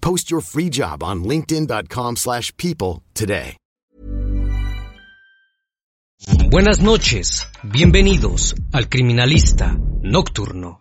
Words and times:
Post 0.00 0.30
your 0.30 0.42
free 0.42 0.70
job 0.70 1.02
on 1.02 1.22
linkedin.com/people 1.24 2.16
slash 2.16 2.52
people 2.56 3.02
today. 3.14 3.56
Buenas 6.50 6.80
noches, 6.80 7.46
bienvenidos 7.62 8.56
al 8.72 8.88
Criminalista 8.88 9.78
Nocturno. 10.02 10.80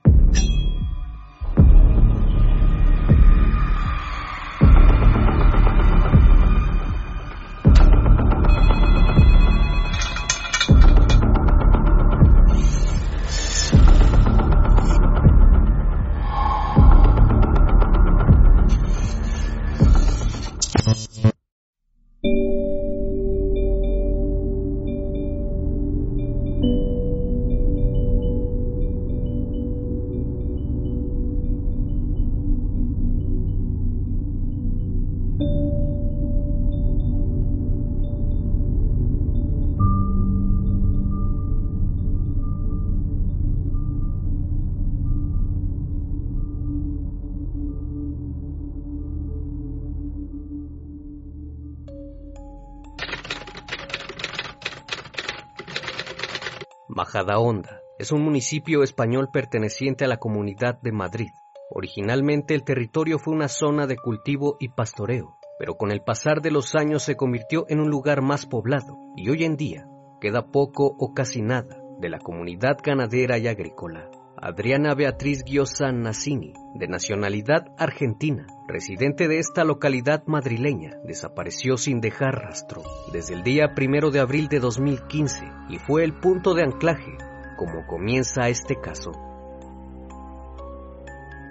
Majadahonda 56.97 57.83
es 57.99 58.11
un 58.11 58.23
municipio 58.23 58.81
español 58.81 59.29
perteneciente 59.29 60.03
a 60.03 60.07
la 60.07 60.17
Comunidad 60.17 60.81
de 60.81 60.91
Madrid. 60.91 61.29
Originalmente 61.69 62.55
el 62.55 62.63
territorio 62.63 63.19
fue 63.19 63.35
una 63.35 63.49
zona 63.49 63.85
de 63.85 63.97
cultivo 63.97 64.57
y 64.59 64.69
pastoreo, 64.69 65.37
pero 65.59 65.75
con 65.75 65.91
el 65.91 66.01
pasar 66.01 66.41
de 66.41 66.49
los 66.49 66.73
años 66.73 67.03
se 67.03 67.15
convirtió 67.15 67.65
en 67.69 67.81
un 67.81 67.91
lugar 67.91 68.23
más 68.23 68.47
poblado 68.47 68.97
y 69.15 69.29
hoy 69.29 69.43
en 69.43 69.57
día 69.57 69.87
queda 70.19 70.47
poco 70.47 70.95
o 70.97 71.13
casi 71.13 71.43
nada 71.43 71.77
de 71.99 72.09
la 72.09 72.17
comunidad 72.17 72.77
ganadera 72.83 73.37
y 73.37 73.47
agrícola. 73.47 74.09
Adriana 74.39 74.93
Beatriz 74.93 75.43
Giosa 75.43 75.91
Nassini, 75.91 76.53
de 76.75 76.87
nacionalidad 76.87 77.71
argentina, 77.75 78.45
residente 78.67 79.27
de 79.27 79.39
esta 79.39 79.63
localidad 79.63 80.21
madrileña, 80.27 80.91
desapareció 81.05 81.75
sin 81.75 82.01
dejar 82.01 82.35
rastro 82.35 82.83
desde 83.11 83.33
el 83.33 83.41
día 83.41 83.73
primero 83.73 84.11
de 84.11 84.19
abril 84.19 84.47
de 84.47 84.59
2015 84.59 85.43
y 85.69 85.79
fue 85.79 86.03
el 86.03 86.13
punto 86.19 86.53
de 86.53 86.61
anclaje 86.61 87.17
como 87.57 87.87
comienza 87.87 88.47
este 88.47 88.79
caso. 88.79 89.11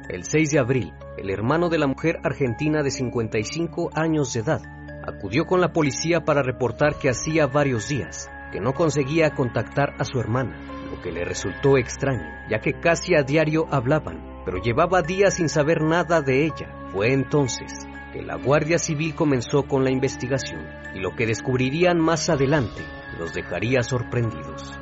El 0.09 0.23
6 0.23 0.53
de 0.53 0.61
abril, 0.61 0.93
el 1.19 1.31
hermano 1.31 1.69
de 1.69 1.79
la 1.79 1.89
mujer 1.89 2.21
argentina 2.23 2.85
de 2.85 2.93
55 2.93 3.91
años 3.95 4.33
de 4.33 4.41
edad 4.41 4.63
acudió 5.05 5.45
con 5.47 5.61
la 5.61 5.73
policía 5.73 6.21
para 6.21 6.45
reportar 6.45 6.95
que 7.01 7.11
hacía 7.11 7.49
varios 7.49 7.89
días 7.89 8.31
que 8.53 8.61
no 8.61 8.75
conseguía 8.75 9.31
contactar 9.31 9.95
a 9.99 10.05
su 10.05 10.21
hermana, 10.21 10.76
lo 10.87 11.01
que 11.03 11.13
le 11.13 11.25
resultó 11.25 11.77
extraño, 11.77 12.27
ya 12.49 12.61
que 12.61 12.81
casi 12.81 13.15
a 13.15 13.23
diario 13.23 13.67
hablaban, 13.71 14.43
pero 14.45 14.59
llevaba 14.63 15.03
días 15.03 15.35
sin 15.35 15.49
saber 15.49 15.83
nada 15.83 16.23
de 16.23 16.45
ella. 16.45 16.89
Fue 16.93 17.13
entonces 17.13 17.73
que 18.13 18.23
la 18.23 18.37
Guardia 18.37 18.79
Civil 18.79 19.15
comenzó 19.15 19.65
con 19.65 19.85
la 19.85 19.91
investigación 19.91 20.67
y 20.95 21.01
lo 21.01 21.15
que 21.15 21.27
descubrirían 21.27 21.99
más 21.99 22.31
adelante 22.31 22.83
los 23.19 23.35
dejaría 23.35 23.83
sorprendidos. 23.83 24.73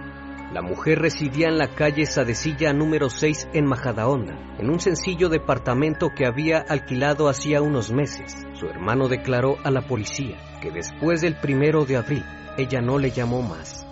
La 0.53 0.62
mujer 0.62 1.00
residía 1.00 1.48
en 1.48 1.59
la 1.59 1.75
calle 1.75 2.06
Sadecilla 2.06 2.72
número 2.72 3.10
6 3.10 3.48
en 3.54 3.66
Majadahonda, 3.66 4.38
en 4.60 4.70
un 4.70 4.78
sencillo 4.78 5.28
departamento 5.28 6.10
que 6.14 6.26
había 6.26 6.59
alquilado 6.59 7.28
hacía 7.28 7.60
unos 7.60 7.91
meses. 7.91 8.47
Su 8.53 8.66
hermano 8.66 9.09
declaró 9.09 9.56
a 9.64 9.72
la 9.72 9.81
policía 9.81 10.37
que 10.60 10.70
después 10.70 11.22
del 11.22 11.34
primero 11.41 11.84
de 11.84 11.97
abril 11.97 12.25
ella 12.56 12.81
no 12.81 12.98
le 12.98 13.10
llamó 13.10 13.43
más. 13.43 13.83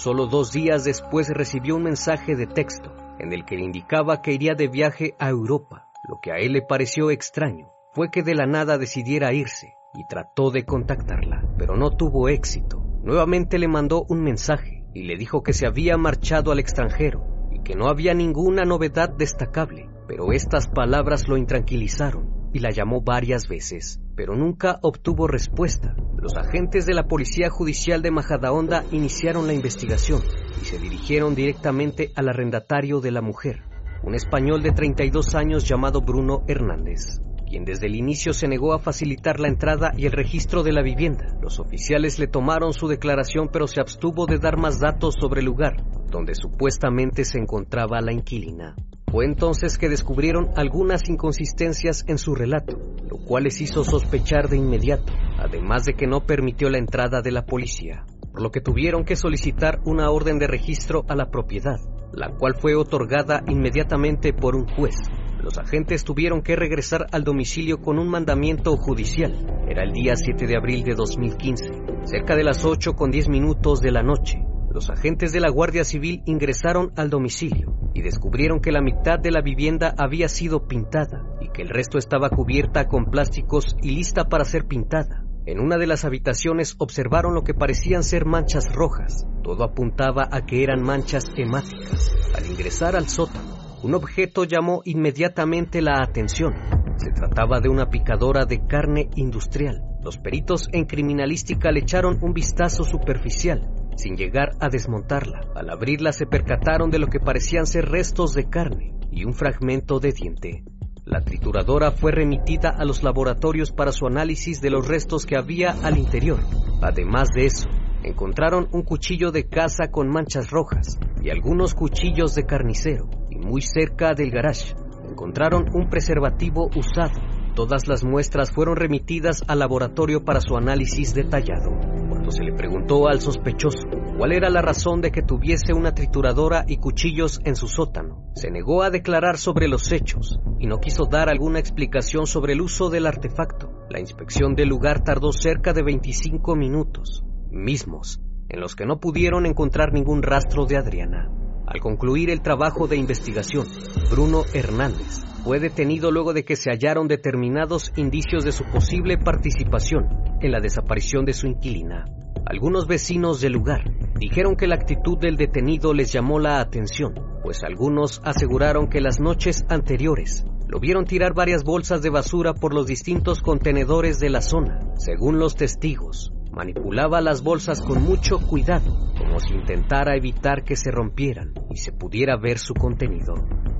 Solo 0.00 0.28
dos 0.28 0.50
días 0.50 0.84
después 0.84 1.28
recibió 1.28 1.76
un 1.76 1.82
mensaje 1.82 2.34
de 2.34 2.46
texto 2.46 2.90
en 3.18 3.34
el 3.34 3.44
que 3.44 3.56
le 3.56 3.64
indicaba 3.64 4.22
que 4.22 4.32
iría 4.32 4.54
de 4.54 4.66
viaje 4.66 5.14
a 5.18 5.28
Europa. 5.28 5.90
Lo 6.08 6.20
que 6.22 6.32
a 6.32 6.36
él 6.36 6.54
le 6.54 6.62
pareció 6.62 7.10
extraño 7.10 7.68
fue 7.92 8.10
que 8.10 8.22
de 8.22 8.34
la 8.34 8.46
nada 8.46 8.78
decidiera 8.78 9.34
irse 9.34 9.74
y 9.92 10.06
trató 10.06 10.50
de 10.50 10.64
contactarla, 10.64 11.44
pero 11.58 11.76
no 11.76 11.90
tuvo 11.90 12.30
éxito. 12.30 12.82
Nuevamente 13.02 13.58
le 13.58 13.68
mandó 13.68 14.06
un 14.08 14.22
mensaje 14.22 14.86
y 14.94 15.02
le 15.02 15.18
dijo 15.18 15.42
que 15.42 15.52
se 15.52 15.66
había 15.66 15.98
marchado 15.98 16.50
al 16.50 16.60
extranjero 16.60 17.26
y 17.52 17.62
que 17.62 17.74
no 17.74 17.88
había 17.88 18.14
ninguna 18.14 18.64
novedad 18.64 19.10
destacable, 19.10 19.90
pero 20.08 20.32
estas 20.32 20.66
palabras 20.66 21.28
lo 21.28 21.36
intranquilizaron 21.36 22.48
y 22.54 22.60
la 22.60 22.70
llamó 22.70 23.02
varias 23.02 23.48
veces, 23.48 24.00
pero 24.20 24.36
nunca 24.36 24.78
obtuvo 24.82 25.26
respuesta. 25.26 25.96
Los 26.18 26.36
agentes 26.36 26.84
de 26.84 26.92
la 26.92 27.04
Policía 27.04 27.48
Judicial 27.48 28.02
de 28.02 28.10
Majadahonda 28.10 28.84
iniciaron 28.92 29.46
la 29.46 29.54
investigación 29.54 30.20
y 30.60 30.66
se 30.66 30.78
dirigieron 30.78 31.34
directamente 31.34 32.12
al 32.16 32.28
arrendatario 32.28 33.00
de 33.00 33.12
la 33.12 33.22
mujer, 33.22 33.62
un 34.02 34.14
español 34.14 34.62
de 34.62 34.72
32 34.72 35.34
años 35.34 35.66
llamado 35.66 36.02
Bruno 36.02 36.42
Hernández 36.46 37.22
quien 37.48 37.64
desde 37.64 37.86
el 37.86 37.96
inicio 37.96 38.32
se 38.32 38.46
negó 38.46 38.74
a 38.74 38.78
facilitar 38.78 39.40
la 39.40 39.48
entrada 39.48 39.90
y 39.96 40.06
el 40.06 40.12
registro 40.12 40.62
de 40.62 40.72
la 40.72 40.82
vivienda. 40.82 41.36
Los 41.42 41.58
oficiales 41.58 42.20
le 42.20 42.28
tomaron 42.28 42.72
su 42.72 42.86
declaración 42.86 43.48
pero 43.52 43.66
se 43.66 43.80
abstuvo 43.80 44.26
de 44.26 44.38
dar 44.38 44.56
más 44.56 44.78
datos 44.78 45.16
sobre 45.18 45.40
el 45.40 45.46
lugar 45.46 45.82
donde 46.10 46.36
supuestamente 46.36 47.24
se 47.24 47.38
encontraba 47.38 48.00
la 48.00 48.12
inquilina. 48.12 48.76
Fue 49.10 49.24
entonces 49.24 49.76
que 49.76 49.88
descubrieron 49.88 50.50
algunas 50.54 51.08
inconsistencias 51.08 52.04
en 52.06 52.16
su 52.16 52.36
relato, 52.36 52.78
lo 53.08 53.18
cual 53.18 53.42
les 53.42 53.60
hizo 53.60 53.82
sospechar 53.82 54.48
de 54.48 54.56
inmediato, 54.56 55.12
además 55.36 55.84
de 55.84 55.94
que 55.94 56.06
no 56.06 56.20
permitió 56.20 56.70
la 56.70 56.78
entrada 56.78 57.20
de 57.20 57.32
la 57.32 57.44
policía, 57.44 58.04
por 58.30 58.40
lo 58.40 58.52
que 58.52 58.60
tuvieron 58.60 59.04
que 59.04 59.16
solicitar 59.16 59.80
una 59.84 60.10
orden 60.10 60.38
de 60.38 60.46
registro 60.46 61.04
a 61.08 61.16
la 61.16 61.28
propiedad, 61.28 61.80
la 62.12 62.30
cual 62.36 62.54
fue 62.54 62.76
otorgada 62.76 63.42
inmediatamente 63.48 64.32
por 64.32 64.54
un 64.54 64.68
juez. 64.68 64.94
Los 65.42 65.58
agentes 65.58 66.04
tuvieron 66.04 66.42
que 66.42 66.54
regresar 66.54 67.06
al 67.10 67.24
domicilio 67.24 67.80
con 67.80 67.98
un 67.98 68.08
mandamiento 68.08 68.76
judicial. 68.76 69.32
Era 69.68 69.82
el 69.82 69.92
día 69.92 70.14
7 70.14 70.46
de 70.46 70.56
abril 70.56 70.84
de 70.84 70.94
2015, 70.94 71.64
cerca 72.04 72.36
de 72.36 72.44
las 72.44 72.64
8 72.64 72.92
con 72.92 73.10
10 73.10 73.28
minutos 73.28 73.80
de 73.80 73.90
la 73.90 74.04
noche. 74.04 74.38
Los 74.72 74.88
agentes 74.88 75.32
de 75.32 75.40
la 75.40 75.50
Guardia 75.50 75.82
Civil 75.82 76.22
ingresaron 76.26 76.92
al 76.94 77.10
domicilio 77.10 77.74
y 77.92 78.02
descubrieron 78.02 78.60
que 78.60 78.70
la 78.70 78.80
mitad 78.80 79.18
de 79.18 79.32
la 79.32 79.40
vivienda 79.40 79.92
había 79.98 80.28
sido 80.28 80.68
pintada 80.68 81.24
y 81.40 81.48
que 81.48 81.62
el 81.62 81.70
resto 81.70 81.98
estaba 81.98 82.30
cubierta 82.30 82.86
con 82.86 83.06
plásticos 83.06 83.76
y 83.82 83.90
lista 83.90 84.28
para 84.28 84.44
ser 84.44 84.66
pintada. 84.66 85.24
En 85.44 85.58
una 85.58 85.76
de 85.76 85.88
las 85.88 86.04
habitaciones 86.04 86.76
observaron 86.78 87.34
lo 87.34 87.42
que 87.42 87.52
parecían 87.52 88.04
ser 88.04 88.26
manchas 88.26 88.72
rojas. 88.72 89.26
Todo 89.42 89.64
apuntaba 89.64 90.28
a 90.30 90.46
que 90.46 90.62
eran 90.62 90.82
manchas 90.82 91.32
hemáticas. 91.36 92.12
Al 92.36 92.46
ingresar 92.46 92.94
al 92.94 93.08
sótano, 93.08 93.80
un 93.82 93.94
objeto 93.94 94.44
llamó 94.44 94.82
inmediatamente 94.84 95.82
la 95.82 96.00
atención. 96.00 96.54
Se 96.96 97.10
trataba 97.10 97.58
de 97.58 97.68
una 97.68 97.90
picadora 97.90 98.44
de 98.44 98.64
carne 98.68 99.10
industrial. 99.16 99.82
Los 100.00 100.18
peritos 100.18 100.68
en 100.72 100.84
criminalística 100.84 101.72
le 101.72 101.80
echaron 101.80 102.18
un 102.22 102.32
vistazo 102.32 102.84
superficial 102.84 103.79
sin 104.00 104.16
llegar 104.16 104.52
a 104.60 104.68
desmontarla. 104.68 105.40
Al 105.54 105.70
abrirla 105.70 106.12
se 106.12 106.26
percataron 106.26 106.90
de 106.90 106.98
lo 106.98 107.08
que 107.08 107.20
parecían 107.20 107.66
ser 107.66 107.86
restos 107.86 108.34
de 108.34 108.48
carne 108.48 108.94
y 109.10 109.24
un 109.24 109.34
fragmento 109.34 110.00
de 110.00 110.12
diente. 110.12 110.64
La 111.04 111.22
trituradora 111.22 111.90
fue 111.90 112.12
remitida 112.12 112.70
a 112.70 112.84
los 112.84 113.02
laboratorios 113.02 113.72
para 113.72 113.92
su 113.92 114.06
análisis 114.06 114.60
de 114.60 114.70
los 114.70 114.86
restos 114.86 115.26
que 115.26 115.36
había 115.36 115.72
al 115.82 115.98
interior. 115.98 116.40
Además 116.82 117.28
de 117.34 117.46
eso, 117.46 117.68
encontraron 118.02 118.68
un 118.72 118.82
cuchillo 118.82 119.32
de 119.32 119.48
caza 119.48 119.90
con 119.90 120.08
manchas 120.08 120.50
rojas 120.50 120.98
y 121.22 121.30
algunos 121.30 121.74
cuchillos 121.74 122.34
de 122.34 122.46
carnicero. 122.46 123.08
Y 123.30 123.38
muy 123.38 123.60
cerca 123.62 124.14
del 124.14 124.30
garage, 124.30 124.74
encontraron 125.08 125.66
un 125.74 125.88
preservativo 125.88 126.70
usado. 126.76 127.20
Todas 127.54 127.88
las 127.88 128.04
muestras 128.04 128.50
fueron 128.52 128.76
remitidas 128.76 129.42
al 129.48 129.58
laboratorio 129.58 130.24
para 130.24 130.40
su 130.40 130.56
análisis 130.56 131.12
detallado 131.12 131.99
se 132.30 132.44
le 132.44 132.52
preguntó 132.52 133.08
al 133.08 133.20
sospechoso 133.20 133.88
cuál 134.16 134.32
era 134.32 134.50
la 134.50 134.62
razón 134.62 135.00
de 135.00 135.10
que 135.10 135.22
tuviese 135.22 135.72
una 135.72 135.94
trituradora 135.94 136.64
y 136.66 136.76
cuchillos 136.76 137.40
en 137.44 137.56
su 137.56 137.68
sótano, 137.68 138.30
se 138.34 138.50
negó 138.50 138.82
a 138.82 138.90
declarar 138.90 139.38
sobre 139.38 139.68
los 139.68 139.90
hechos 139.92 140.38
y 140.58 140.66
no 140.66 140.78
quiso 140.78 141.06
dar 141.06 141.28
alguna 141.28 141.58
explicación 141.58 142.26
sobre 142.26 142.52
el 142.52 142.60
uso 142.60 142.90
del 142.90 143.06
artefacto. 143.06 143.70
La 143.88 144.00
inspección 144.00 144.54
del 144.54 144.68
lugar 144.68 145.02
tardó 145.02 145.32
cerca 145.32 145.72
de 145.72 145.82
25 145.82 146.54
minutos, 146.56 147.24
mismos 147.50 148.20
en 148.50 148.60
los 148.60 148.74
que 148.74 148.84
no 148.84 148.98
pudieron 148.98 149.46
encontrar 149.46 149.92
ningún 149.92 150.22
rastro 150.22 150.66
de 150.66 150.76
Adriana. 150.76 151.30
Al 151.66 151.80
concluir 151.80 152.30
el 152.30 152.42
trabajo 152.42 152.88
de 152.88 152.96
investigación, 152.96 153.66
Bruno 154.10 154.42
Hernández 154.52 155.24
fue 155.44 155.60
detenido 155.60 156.10
luego 156.10 156.32
de 156.32 156.44
que 156.44 156.56
se 156.56 156.70
hallaron 156.70 157.06
determinados 157.06 157.92
indicios 157.96 158.44
de 158.44 158.52
su 158.52 158.64
posible 158.64 159.18
participación 159.18 160.08
en 160.40 160.50
la 160.50 160.60
desaparición 160.60 161.24
de 161.24 161.32
su 161.32 161.46
inquilina. 161.46 162.04
Algunos 162.46 162.86
vecinos 162.86 163.40
del 163.40 163.52
lugar 163.52 163.90
dijeron 164.18 164.56
que 164.56 164.66
la 164.66 164.74
actitud 164.74 165.18
del 165.18 165.36
detenido 165.36 165.94
les 165.94 166.12
llamó 166.12 166.38
la 166.38 166.60
atención, 166.60 167.14
pues 167.42 167.62
algunos 167.62 168.20
aseguraron 168.24 168.88
que 168.88 169.00
las 169.00 169.20
noches 169.20 169.64
anteriores 169.68 170.44
lo 170.70 170.78
vieron 170.78 171.04
tirar 171.04 171.34
varias 171.34 171.64
bolsas 171.64 172.00
de 172.00 172.10
basura 172.10 172.54
por 172.54 172.72
los 172.72 172.86
distintos 172.86 173.42
contenedores 173.42 174.20
de 174.20 174.30
la 174.30 174.40
zona. 174.40 174.80
Según 174.98 175.40
los 175.40 175.56
testigos, 175.56 176.32
manipulaba 176.52 177.20
las 177.20 177.42
bolsas 177.42 177.80
con 177.80 178.02
mucho 178.02 178.38
cuidado, 178.38 179.12
como 179.18 179.40
si 179.40 179.52
intentara 179.54 180.16
evitar 180.16 180.62
que 180.62 180.76
se 180.76 180.92
rompieran 180.92 181.54
y 181.70 181.78
se 181.78 181.90
pudiera 181.90 182.36
ver 182.36 182.58
su 182.58 182.74
contenido. 182.74 183.34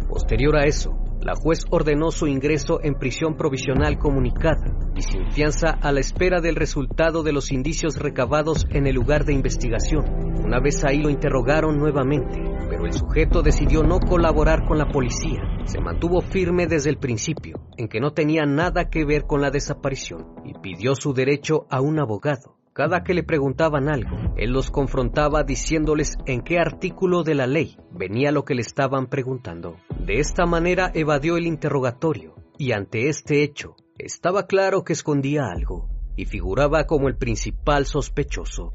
Posterior 0.09 0.57
a 0.57 0.65
eso, 0.65 0.99
la 1.23 1.35
juez 1.35 1.65
ordenó 1.71 2.11
su 2.11 2.27
ingreso 2.27 2.81
en 2.83 2.95
prisión 2.95 3.37
provisional 3.37 3.99
comunicada 3.99 4.79
y 4.97 5.03
sin 5.03 5.31
fianza 5.31 5.71
a 5.71 5.93
la 5.93 6.01
espera 6.01 6.41
del 6.41 6.57
resultado 6.57 7.23
de 7.23 7.33
los 7.33 7.53
indicios 7.53 7.99
recabados 7.99 8.67
en 8.71 8.87
el 8.87 8.95
lugar 8.95 9.25
de 9.25 9.35
investigación. 9.35 10.05
Una 10.45 10.61
vez 10.61 10.85
ahí 10.85 10.99
lo 10.99 11.11
interrogaron 11.11 11.77
nuevamente, 11.79 12.41
pero 12.69 12.87
el 12.87 12.93
sujeto 12.93 13.43
decidió 13.43 13.83
no 13.83 14.01
colaborar 14.01 14.67
con 14.67 14.79
la 14.79 14.89
policía. 14.89 15.41
Se 15.65 15.81
mantuvo 15.81 16.21
firme 16.23 16.67
desde 16.67 16.91
el 16.91 16.97
principio, 16.97 17.61
en 17.77 17.89
que 17.89 18.01
no 18.01 18.13
tenía 18.13 18.47
nada 18.47 18.89
que 18.89 19.05
ver 19.05 19.25
con 19.25 19.41
la 19.41 19.51
desaparición, 19.51 20.37
y 20.45 20.55
pidió 20.55 20.95
su 20.95 21.13
derecho 21.13 21.67
a 21.71 21.81
un 21.81 22.01
abogado. 22.01 22.60
Cada 22.81 23.05
que 23.05 23.13
le 23.13 23.23
preguntaban 23.23 23.91
algo, 23.91 24.17
él 24.39 24.53
los 24.53 24.71
confrontaba 24.71 25.43
diciéndoles 25.43 26.17
en 26.25 26.41
qué 26.41 26.59
artículo 26.59 27.25
de 27.25 27.35
la 27.35 27.47
ley 27.47 27.77
venía 27.93 28.33
lo 28.33 28.47
que 28.47 28.55
le 28.55 28.63
estaban 28.63 29.07
preguntando. 29.09 29.77
De 29.99 30.19
esta 30.19 30.47
manera 30.47 30.91
evadió 30.95 31.37
el 31.37 31.47
interrogatorio 31.47 32.37
y 32.57 32.73
ante 32.73 33.11
este 33.11 33.43
hecho 33.43 33.77
estaba 33.99 34.47
claro 34.47 34.83
que 34.83 34.95
escondía 34.95 35.43
algo 35.55 35.91
y 36.17 36.25
figuraba 36.25 36.87
como 36.87 37.09
el 37.09 37.19
principal 37.19 37.85
sospechoso. 37.85 38.73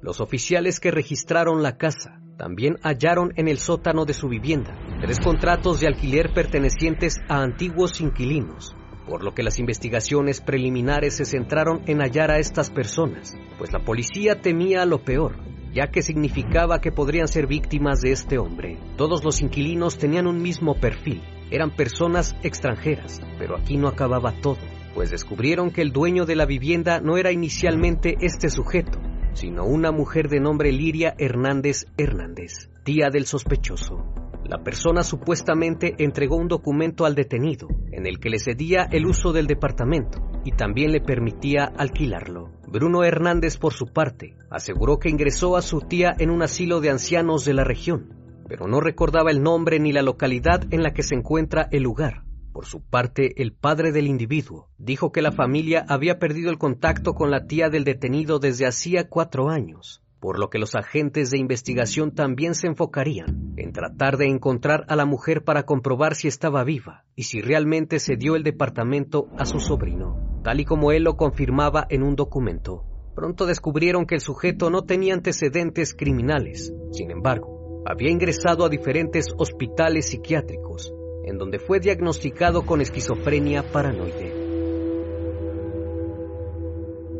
Los 0.00 0.20
oficiales 0.20 0.78
que 0.78 0.92
registraron 0.92 1.64
la 1.64 1.78
casa 1.78 2.22
también 2.36 2.76
hallaron 2.84 3.32
en 3.34 3.48
el 3.48 3.58
sótano 3.58 4.04
de 4.04 4.14
su 4.14 4.28
vivienda 4.28 4.78
tres 5.00 5.18
contratos 5.18 5.80
de 5.80 5.88
alquiler 5.88 6.32
pertenecientes 6.32 7.16
a 7.28 7.42
antiguos 7.42 8.00
inquilinos 8.00 8.76
por 9.08 9.24
lo 9.24 9.34
que 9.34 9.42
las 9.42 9.58
investigaciones 9.58 10.40
preliminares 10.40 11.16
se 11.16 11.24
centraron 11.24 11.80
en 11.86 12.00
hallar 12.00 12.30
a 12.30 12.38
estas 12.38 12.70
personas, 12.70 13.36
pues 13.56 13.72
la 13.72 13.80
policía 13.80 14.40
temía 14.40 14.84
lo 14.84 15.02
peor, 15.02 15.36
ya 15.72 15.88
que 15.90 16.02
significaba 16.02 16.80
que 16.80 16.92
podrían 16.92 17.26
ser 17.26 17.46
víctimas 17.46 18.00
de 18.00 18.12
este 18.12 18.38
hombre. 18.38 18.78
Todos 18.96 19.24
los 19.24 19.40
inquilinos 19.40 19.96
tenían 19.96 20.26
un 20.26 20.42
mismo 20.42 20.74
perfil, 20.74 21.22
eran 21.50 21.74
personas 21.74 22.36
extranjeras, 22.42 23.20
pero 23.38 23.56
aquí 23.56 23.78
no 23.78 23.88
acababa 23.88 24.32
todo, 24.32 24.58
pues 24.94 25.10
descubrieron 25.10 25.70
que 25.70 25.80
el 25.80 25.92
dueño 25.92 26.26
de 26.26 26.36
la 26.36 26.44
vivienda 26.44 27.00
no 27.00 27.16
era 27.16 27.32
inicialmente 27.32 28.16
este 28.20 28.50
sujeto, 28.50 29.00
sino 29.32 29.64
una 29.64 29.90
mujer 29.90 30.28
de 30.28 30.40
nombre 30.40 30.70
Liria 30.70 31.14
Hernández 31.16 31.86
Hernández, 31.96 32.68
tía 32.84 33.08
del 33.10 33.24
sospechoso. 33.24 34.27
La 34.44 34.62
persona 34.62 35.02
supuestamente 35.02 35.94
entregó 35.98 36.36
un 36.36 36.48
documento 36.48 37.04
al 37.04 37.14
detenido 37.14 37.68
en 37.92 38.06
el 38.06 38.18
que 38.18 38.30
le 38.30 38.38
cedía 38.38 38.88
el 38.90 39.06
uso 39.06 39.32
del 39.32 39.46
departamento 39.46 40.20
y 40.44 40.52
también 40.52 40.92
le 40.92 41.00
permitía 41.00 41.64
alquilarlo. 41.64 42.50
Bruno 42.66 43.04
Hernández, 43.04 43.58
por 43.58 43.74
su 43.74 43.92
parte, 43.92 44.36
aseguró 44.50 44.98
que 44.98 45.10
ingresó 45.10 45.56
a 45.56 45.62
su 45.62 45.80
tía 45.80 46.14
en 46.18 46.30
un 46.30 46.42
asilo 46.42 46.80
de 46.80 46.90
ancianos 46.90 47.44
de 47.44 47.54
la 47.54 47.64
región, 47.64 48.14
pero 48.48 48.66
no 48.66 48.80
recordaba 48.80 49.30
el 49.30 49.42
nombre 49.42 49.80
ni 49.80 49.92
la 49.92 50.02
localidad 50.02 50.62
en 50.70 50.82
la 50.82 50.92
que 50.92 51.02
se 51.02 51.14
encuentra 51.14 51.68
el 51.70 51.82
lugar. 51.82 52.24
Por 52.52 52.64
su 52.64 52.80
parte, 52.80 53.42
el 53.42 53.52
padre 53.52 53.92
del 53.92 54.06
individuo 54.06 54.70
dijo 54.78 55.12
que 55.12 55.22
la 55.22 55.32
familia 55.32 55.84
había 55.88 56.18
perdido 56.18 56.50
el 56.50 56.58
contacto 56.58 57.14
con 57.14 57.30
la 57.30 57.46
tía 57.46 57.68
del 57.68 57.84
detenido 57.84 58.38
desde 58.38 58.66
hacía 58.66 59.08
cuatro 59.08 59.50
años 59.50 60.02
por 60.20 60.38
lo 60.38 60.50
que 60.50 60.58
los 60.58 60.74
agentes 60.74 61.30
de 61.30 61.38
investigación 61.38 62.12
también 62.12 62.54
se 62.54 62.66
enfocarían 62.66 63.54
en 63.56 63.72
tratar 63.72 64.16
de 64.16 64.26
encontrar 64.26 64.84
a 64.88 64.96
la 64.96 65.04
mujer 65.04 65.44
para 65.44 65.64
comprobar 65.64 66.14
si 66.14 66.28
estaba 66.28 66.64
viva 66.64 67.04
y 67.14 67.24
si 67.24 67.40
realmente 67.40 67.98
se 67.98 68.16
dio 68.16 68.36
el 68.36 68.42
departamento 68.42 69.28
a 69.38 69.44
su 69.44 69.60
sobrino, 69.60 70.40
tal 70.42 70.60
y 70.60 70.64
como 70.64 70.92
él 70.92 71.04
lo 71.04 71.16
confirmaba 71.16 71.86
en 71.88 72.02
un 72.02 72.16
documento. 72.16 72.84
Pronto 73.14 73.46
descubrieron 73.46 74.06
que 74.06 74.14
el 74.14 74.20
sujeto 74.20 74.70
no 74.70 74.82
tenía 74.82 75.14
antecedentes 75.14 75.94
criminales, 75.94 76.72
sin 76.92 77.10
embargo, 77.10 77.82
había 77.84 78.10
ingresado 78.10 78.64
a 78.64 78.68
diferentes 78.68 79.26
hospitales 79.36 80.10
psiquiátricos, 80.10 80.92
en 81.24 81.38
donde 81.38 81.58
fue 81.58 81.80
diagnosticado 81.80 82.64
con 82.64 82.80
esquizofrenia 82.80 83.64
paranoide. 83.72 84.37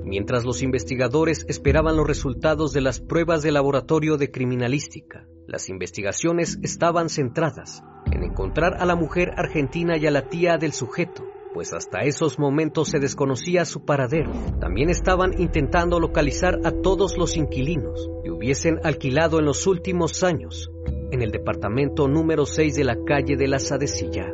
Mientras 0.08 0.46
los 0.46 0.62
investigadores 0.62 1.44
esperaban 1.50 1.98
los 1.98 2.06
resultados 2.06 2.72
de 2.72 2.80
las 2.80 2.98
pruebas 2.98 3.42
de 3.42 3.52
laboratorio 3.52 4.16
de 4.16 4.30
criminalística, 4.30 5.28
las 5.46 5.68
investigaciones 5.68 6.58
estaban 6.62 7.10
centradas 7.10 7.82
en 8.10 8.24
encontrar 8.24 8.80
a 8.80 8.86
la 8.86 8.96
mujer 8.96 9.32
argentina 9.36 9.98
y 9.98 10.06
a 10.06 10.10
la 10.10 10.30
tía 10.30 10.56
del 10.56 10.72
sujeto, 10.72 11.26
pues 11.52 11.74
hasta 11.74 12.04
esos 12.04 12.38
momentos 12.38 12.88
se 12.88 13.00
desconocía 13.00 13.66
su 13.66 13.84
paradero. 13.84 14.32
También 14.58 14.88
estaban 14.88 15.38
intentando 15.38 16.00
localizar 16.00 16.58
a 16.64 16.72
todos 16.72 17.18
los 17.18 17.36
inquilinos 17.36 18.08
que 18.24 18.30
hubiesen 18.30 18.80
alquilado 18.84 19.38
en 19.38 19.44
los 19.44 19.66
últimos 19.66 20.22
años 20.22 20.70
en 21.10 21.20
el 21.20 21.32
departamento 21.32 22.08
número 22.08 22.46
6 22.46 22.74
de 22.76 22.84
la 22.84 22.96
calle 23.04 23.36
de 23.36 23.46
la 23.46 23.58
Sadecilla. 23.58 24.32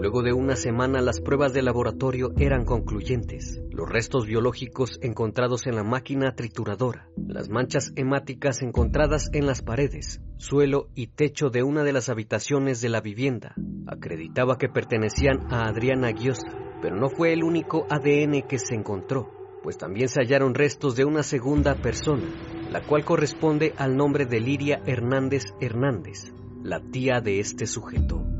Luego 0.00 0.22
de 0.22 0.32
una 0.32 0.54
semana 0.54 1.00
las 1.00 1.20
pruebas 1.20 1.52
de 1.52 1.60
laboratorio 1.60 2.30
eran 2.38 2.64
concluyentes. 2.64 3.60
Los 3.72 3.88
restos 3.88 4.26
biológicos 4.26 5.00
encontrados 5.02 5.66
en 5.66 5.74
la 5.74 5.82
máquina 5.82 6.36
trituradora, 6.36 7.08
las 7.16 7.48
manchas 7.48 7.92
hemáticas 7.96 8.62
encontradas 8.62 9.28
en 9.32 9.46
las 9.46 9.60
paredes, 9.60 10.20
suelo 10.36 10.88
y 10.94 11.08
techo 11.08 11.50
de 11.50 11.64
una 11.64 11.82
de 11.82 11.92
las 11.92 12.08
habitaciones 12.08 12.80
de 12.80 12.90
la 12.90 13.00
vivienda, 13.00 13.56
acreditaba 13.88 14.56
que 14.56 14.68
pertenecían 14.68 15.52
a 15.52 15.64
Adriana 15.64 16.12
Guiosa, 16.12 16.46
pero 16.80 16.94
no 16.94 17.08
fue 17.08 17.32
el 17.32 17.42
único 17.42 17.84
ADN 17.90 18.42
que 18.42 18.58
se 18.58 18.76
encontró, 18.76 19.32
pues 19.64 19.78
también 19.78 20.08
se 20.08 20.20
hallaron 20.20 20.54
restos 20.54 20.94
de 20.94 21.06
una 21.06 21.24
segunda 21.24 21.74
persona, 21.74 22.28
la 22.70 22.82
cual 22.82 23.04
corresponde 23.04 23.74
al 23.76 23.96
nombre 23.96 24.26
de 24.26 24.38
Liria 24.38 24.80
Hernández 24.86 25.42
Hernández, 25.60 26.32
la 26.62 26.80
tía 26.80 27.20
de 27.20 27.40
este 27.40 27.66
sujeto. 27.66 28.37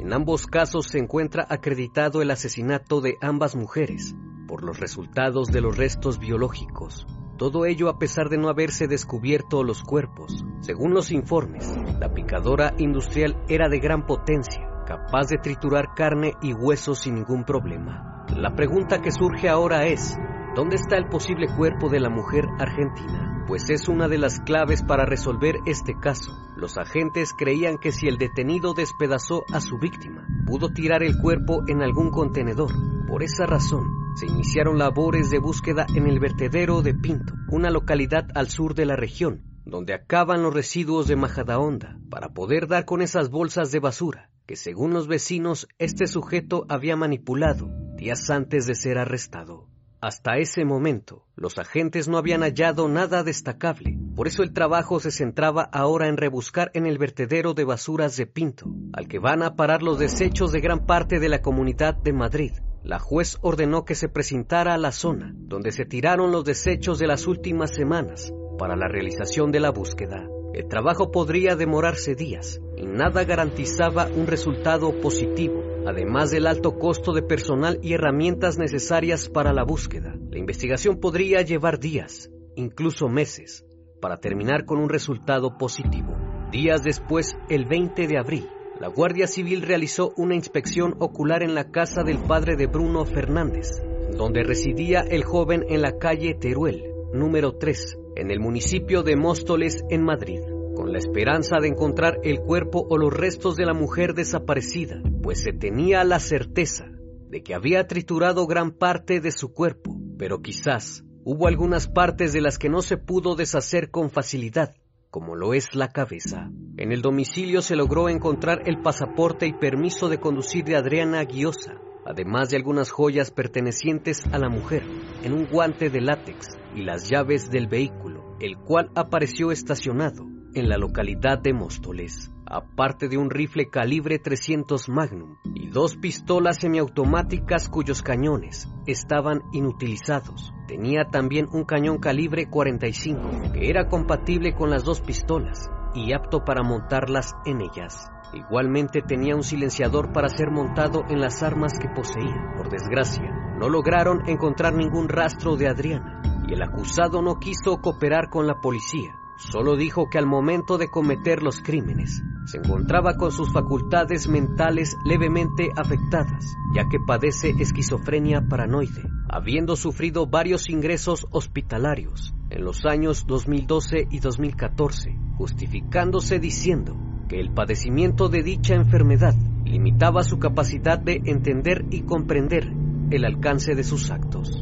En 0.00 0.14
ambos 0.14 0.46
casos 0.46 0.86
se 0.86 0.98
encuentra 0.98 1.46
acreditado 1.50 2.22
el 2.22 2.30
asesinato 2.30 3.02
de 3.02 3.18
ambas 3.20 3.54
mujeres 3.54 4.14
por 4.48 4.64
los 4.64 4.80
resultados 4.80 5.48
de 5.48 5.60
los 5.60 5.76
restos 5.76 6.18
biológicos. 6.18 7.06
Todo 7.36 7.66
ello 7.66 7.90
a 7.90 7.98
pesar 7.98 8.30
de 8.30 8.38
no 8.38 8.48
haberse 8.48 8.88
descubierto 8.88 9.62
los 9.62 9.82
cuerpos. 9.82 10.42
Según 10.60 10.94
los 10.94 11.12
informes, 11.12 11.76
la 11.98 12.14
picadora 12.14 12.72
industrial 12.78 13.44
era 13.46 13.68
de 13.68 13.78
gran 13.78 14.06
potencia, 14.06 14.66
capaz 14.86 15.26
de 15.28 15.36
triturar 15.36 15.92
carne 15.94 16.32
y 16.40 16.54
huesos 16.54 17.00
sin 17.00 17.16
ningún 17.16 17.44
problema. 17.44 18.24
La 18.34 18.54
pregunta 18.54 19.02
que 19.02 19.12
surge 19.12 19.50
ahora 19.50 19.86
es, 19.86 20.16
¿dónde 20.54 20.76
está 20.76 20.96
el 20.96 21.08
posible 21.08 21.48
cuerpo 21.48 21.88
de 21.88 22.00
la 22.00 22.10
mujer 22.10 22.46
argentina? 22.58 23.30
pues 23.50 23.68
es 23.68 23.88
una 23.88 24.06
de 24.06 24.16
las 24.16 24.38
claves 24.38 24.84
para 24.84 25.04
resolver 25.04 25.56
este 25.66 25.98
caso. 25.98 26.30
Los 26.54 26.78
agentes 26.78 27.34
creían 27.36 27.78
que 27.78 27.90
si 27.90 28.06
el 28.06 28.16
detenido 28.16 28.74
despedazó 28.74 29.42
a 29.52 29.60
su 29.60 29.76
víctima, 29.76 30.24
pudo 30.46 30.68
tirar 30.68 31.02
el 31.02 31.18
cuerpo 31.18 31.64
en 31.66 31.82
algún 31.82 32.10
contenedor. 32.10 32.70
Por 33.08 33.24
esa 33.24 33.46
razón, 33.46 33.88
se 34.14 34.26
iniciaron 34.26 34.78
labores 34.78 35.30
de 35.30 35.40
búsqueda 35.40 35.84
en 35.96 36.06
el 36.06 36.20
vertedero 36.20 36.80
de 36.80 36.94
Pinto, 36.94 37.34
una 37.48 37.70
localidad 37.70 38.28
al 38.36 38.48
sur 38.48 38.76
de 38.76 38.86
la 38.86 38.94
región, 38.94 39.42
donde 39.64 39.94
acaban 39.94 40.44
los 40.44 40.54
residuos 40.54 41.08
de 41.08 41.16
Majadahonda, 41.16 41.98
para 42.08 42.28
poder 42.28 42.68
dar 42.68 42.84
con 42.84 43.02
esas 43.02 43.30
bolsas 43.30 43.72
de 43.72 43.80
basura 43.80 44.30
que 44.46 44.54
según 44.54 44.92
los 44.92 45.08
vecinos 45.08 45.66
este 45.78 46.06
sujeto 46.06 46.66
había 46.68 46.94
manipulado 46.94 47.68
días 47.96 48.30
antes 48.30 48.66
de 48.66 48.76
ser 48.76 48.98
arrestado. 48.98 49.69
Hasta 50.02 50.38
ese 50.38 50.64
momento, 50.64 51.26
los 51.36 51.58
agentes 51.58 52.08
no 52.08 52.16
habían 52.16 52.40
hallado 52.40 52.88
nada 52.88 53.22
destacable, 53.22 53.98
por 54.16 54.28
eso 54.28 54.42
el 54.42 54.54
trabajo 54.54 54.98
se 54.98 55.10
centraba 55.10 55.62
ahora 55.62 56.08
en 56.08 56.16
rebuscar 56.16 56.70
en 56.72 56.86
el 56.86 56.96
vertedero 56.96 57.52
de 57.52 57.64
basuras 57.64 58.16
de 58.16 58.26
Pinto, 58.26 58.64
al 58.94 59.08
que 59.08 59.18
van 59.18 59.42
a 59.42 59.56
parar 59.56 59.82
los 59.82 59.98
desechos 59.98 60.52
de 60.52 60.60
gran 60.60 60.86
parte 60.86 61.20
de 61.20 61.28
la 61.28 61.42
comunidad 61.42 61.96
de 61.96 62.14
Madrid. 62.14 62.52
La 62.82 62.98
juez 62.98 63.36
ordenó 63.42 63.84
que 63.84 63.94
se 63.94 64.08
presentara 64.08 64.72
a 64.72 64.78
la 64.78 64.90
zona 64.90 65.34
donde 65.36 65.70
se 65.70 65.84
tiraron 65.84 66.32
los 66.32 66.44
desechos 66.44 66.98
de 66.98 67.06
las 67.06 67.26
últimas 67.26 67.74
semanas 67.74 68.32
para 68.58 68.76
la 68.76 68.88
realización 68.88 69.52
de 69.52 69.60
la 69.60 69.70
búsqueda. 69.70 70.26
El 70.54 70.66
trabajo 70.66 71.10
podría 71.10 71.56
demorarse 71.56 72.14
días 72.14 72.60
y 72.74 72.86
nada 72.86 73.24
garantizaba 73.24 74.06
un 74.06 74.26
resultado 74.26 74.98
positivo, 75.00 75.62
además 75.86 76.30
del 76.30 76.46
alto 76.46 76.78
costo 76.78 77.12
de 77.12 77.22
personal 77.22 77.78
y 77.82 77.94
herramientas 77.94 78.58
necesarias 78.58 79.28
para 79.28 79.52
la 79.52 79.64
búsqueda. 79.64 80.14
La 80.30 80.38
investigación 80.38 80.98
podría 81.00 81.42
llevar 81.42 81.78
días, 81.78 82.30
incluso 82.56 83.08
meses, 83.08 83.64
para 84.00 84.18
terminar 84.18 84.64
con 84.64 84.78
un 84.78 84.88
resultado 84.88 85.56
positivo. 85.58 86.16
Días 86.50 86.82
después, 86.82 87.36
el 87.48 87.64
20 87.66 88.06
de 88.06 88.18
abril, 88.18 88.48
la 88.80 88.88
Guardia 88.88 89.26
Civil 89.26 89.62
realizó 89.62 90.12
una 90.16 90.34
inspección 90.34 90.96
ocular 90.98 91.42
en 91.42 91.54
la 91.54 91.70
casa 91.70 92.02
del 92.02 92.18
padre 92.18 92.56
de 92.56 92.66
Bruno 92.66 93.04
Fernández, 93.04 93.82
donde 94.16 94.42
residía 94.42 95.00
el 95.00 95.22
joven 95.22 95.64
en 95.68 95.82
la 95.82 95.98
calle 95.98 96.34
Teruel, 96.34 96.84
número 97.12 97.52
3, 97.52 97.98
en 98.16 98.30
el 98.30 98.40
municipio 98.40 99.02
de 99.02 99.16
Móstoles, 99.16 99.84
en 99.90 100.02
Madrid, 100.02 100.40
con 100.80 100.92
la 100.92 100.98
esperanza 100.98 101.58
de 101.60 101.68
encontrar 101.68 102.20
el 102.22 102.40
cuerpo 102.40 102.86
o 102.88 102.96
los 102.96 103.12
restos 103.12 103.54
de 103.54 103.66
la 103.66 103.74
mujer 103.74 104.14
desaparecida, 104.14 105.02
pues 105.22 105.42
se 105.42 105.52
tenía 105.52 106.04
la 106.04 106.20
certeza 106.20 106.86
de 107.28 107.42
que 107.42 107.54
había 107.54 107.86
triturado 107.86 108.46
gran 108.46 108.70
parte 108.70 109.20
de 109.20 109.30
su 109.30 109.52
cuerpo, 109.52 110.00
pero 110.16 110.40
quizás 110.40 111.04
hubo 111.22 111.48
algunas 111.48 111.86
partes 111.86 112.32
de 112.32 112.40
las 112.40 112.56
que 112.56 112.70
no 112.70 112.80
se 112.80 112.96
pudo 112.96 113.34
deshacer 113.34 113.90
con 113.90 114.08
facilidad, 114.08 114.74
como 115.10 115.36
lo 115.36 115.52
es 115.52 115.74
la 115.74 115.88
cabeza. 115.88 116.50
En 116.78 116.92
el 116.92 117.02
domicilio 117.02 117.60
se 117.60 117.76
logró 117.76 118.08
encontrar 118.08 118.62
el 118.64 118.80
pasaporte 118.80 119.46
y 119.46 119.52
permiso 119.52 120.08
de 120.08 120.18
conducir 120.18 120.64
de 120.64 120.76
Adriana 120.76 121.22
Guiosa, 121.24 121.74
además 122.06 122.48
de 122.48 122.56
algunas 122.56 122.90
joyas 122.90 123.30
pertenecientes 123.30 124.24
a 124.32 124.38
la 124.38 124.48
mujer, 124.48 124.82
en 125.24 125.34
un 125.34 125.44
guante 125.44 125.90
de 125.90 126.00
látex 126.00 126.48
y 126.74 126.84
las 126.84 127.10
llaves 127.10 127.50
del 127.50 127.66
vehículo, 127.66 128.38
el 128.40 128.56
cual 128.56 128.90
apareció 128.94 129.52
estacionado 129.52 130.29
en 130.54 130.68
la 130.68 130.76
localidad 130.76 131.38
de 131.38 131.52
Móstoles, 131.52 132.30
aparte 132.46 133.08
de 133.08 133.16
un 133.16 133.30
rifle 133.30 133.68
calibre 133.68 134.18
300 134.18 134.88
Magnum 134.88 135.36
y 135.54 135.68
dos 135.68 135.96
pistolas 135.96 136.58
semiautomáticas 136.58 137.68
cuyos 137.68 138.02
cañones 138.02 138.68
estaban 138.86 139.42
inutilizados. 139.52 140.52
Tenía 140.66 141.04
también 141.10 141.48
un 141.52 141.64
cañón 141.64 141.98
calibre 141.98 142.48
45 142.48 143.52
que 143.52 143.68
era 143.68 143.88
compatible 143.88 144.54
con 144.54 144.70
las 144.70 144.84
dos 144.84 145.00
pistolas 145.00 145.70
y 145.94 146.12
apto 146.12 146.44
para 146.44 146.62
montarlas 146.62 147.34
en 147.44 147.60
ellas. 147.60 148.10
Igualmente 148.32 149.02
tenía 149.02 149.34
un 149.34 149.42
silenciador 149.42 150.12
para 150.12 150.28
ser 150.28 150.50
montado 150.50 151.04
en 151.08 151.20
las 151.20 151.42
armas 151.42 151.78
que 151.80 151.88
poseía. 151.88 152.54
Por 152.56 152.70
desgracia, 152.70 153.28
no 153.58 153.68
lograron 153.68 154.28
encontrar 154.28 154.74
ningún 154.74 155.08
rastro 155.08 155.56
de 155.56 155.68
Adriana 155.68 156.22
y 156.46 156.54
el 156.54 156.62
acusado 156.62 157.22
no 157.22 157.40
quiso 157.40 157.78
cooperar 157.80 158.30
con 158.30 158.46
la 158.46 158.60
policía. 158.60 159.19
Solo 159.48 159.76
dijo 159.76 160.10
que 160.10 160.18
al 160.18 160.26
momento 160.26 160.76
de 160.76 160.90
cometer 160.90 161.42
los 161.42 161.62
crímenes 161.62 162.22
se 162.44 162.58
encontraba 162.58 163.16
con 163.16 163.32
sus 163.32 163.50
facultades 163.50 164.28
mentales 164.28 164.96
levemente 165.04 165.70
afectadas, 165.76 166.44
ya 166.74 166.88
que 166.90 166.98
padece 167.00 167.54
esquizofrenia 167.58 168.42
paranoide, 168.48 169.02
habiendo 169.30 169.76
sufrido 169.76 170.26
varios 170.26 170.68
ingresos 170.68 171.26
hospitalarios 171.30 172.34
en 172.50 172.64
los 172.64 172.84
años 172.84 173.26
2012 173.26 174.08
y 174.10 174.18
2014, 174.18 175.16
justificándose 175.38 176.38
diciendo 176.38 176.96
que 177.28 177.40
el 177.40 177.50
padecimiento 177.50 178.28
de 178.28 178.42
dicha 178.42 178.74
enfermedad 178.74 179.34
limitaba 179.64 180.22
su 180.22 180.38
capacidad 180.38 180.98
de 180.98 181.22
entender 181.24 181.86
y 181.90 182.02
comprender 182.02 182.70
el 183.10 183.24
alcance 183.24 183.74
de 183.74 183.84
sus 183.84 184.10
actos. 184.10 184.59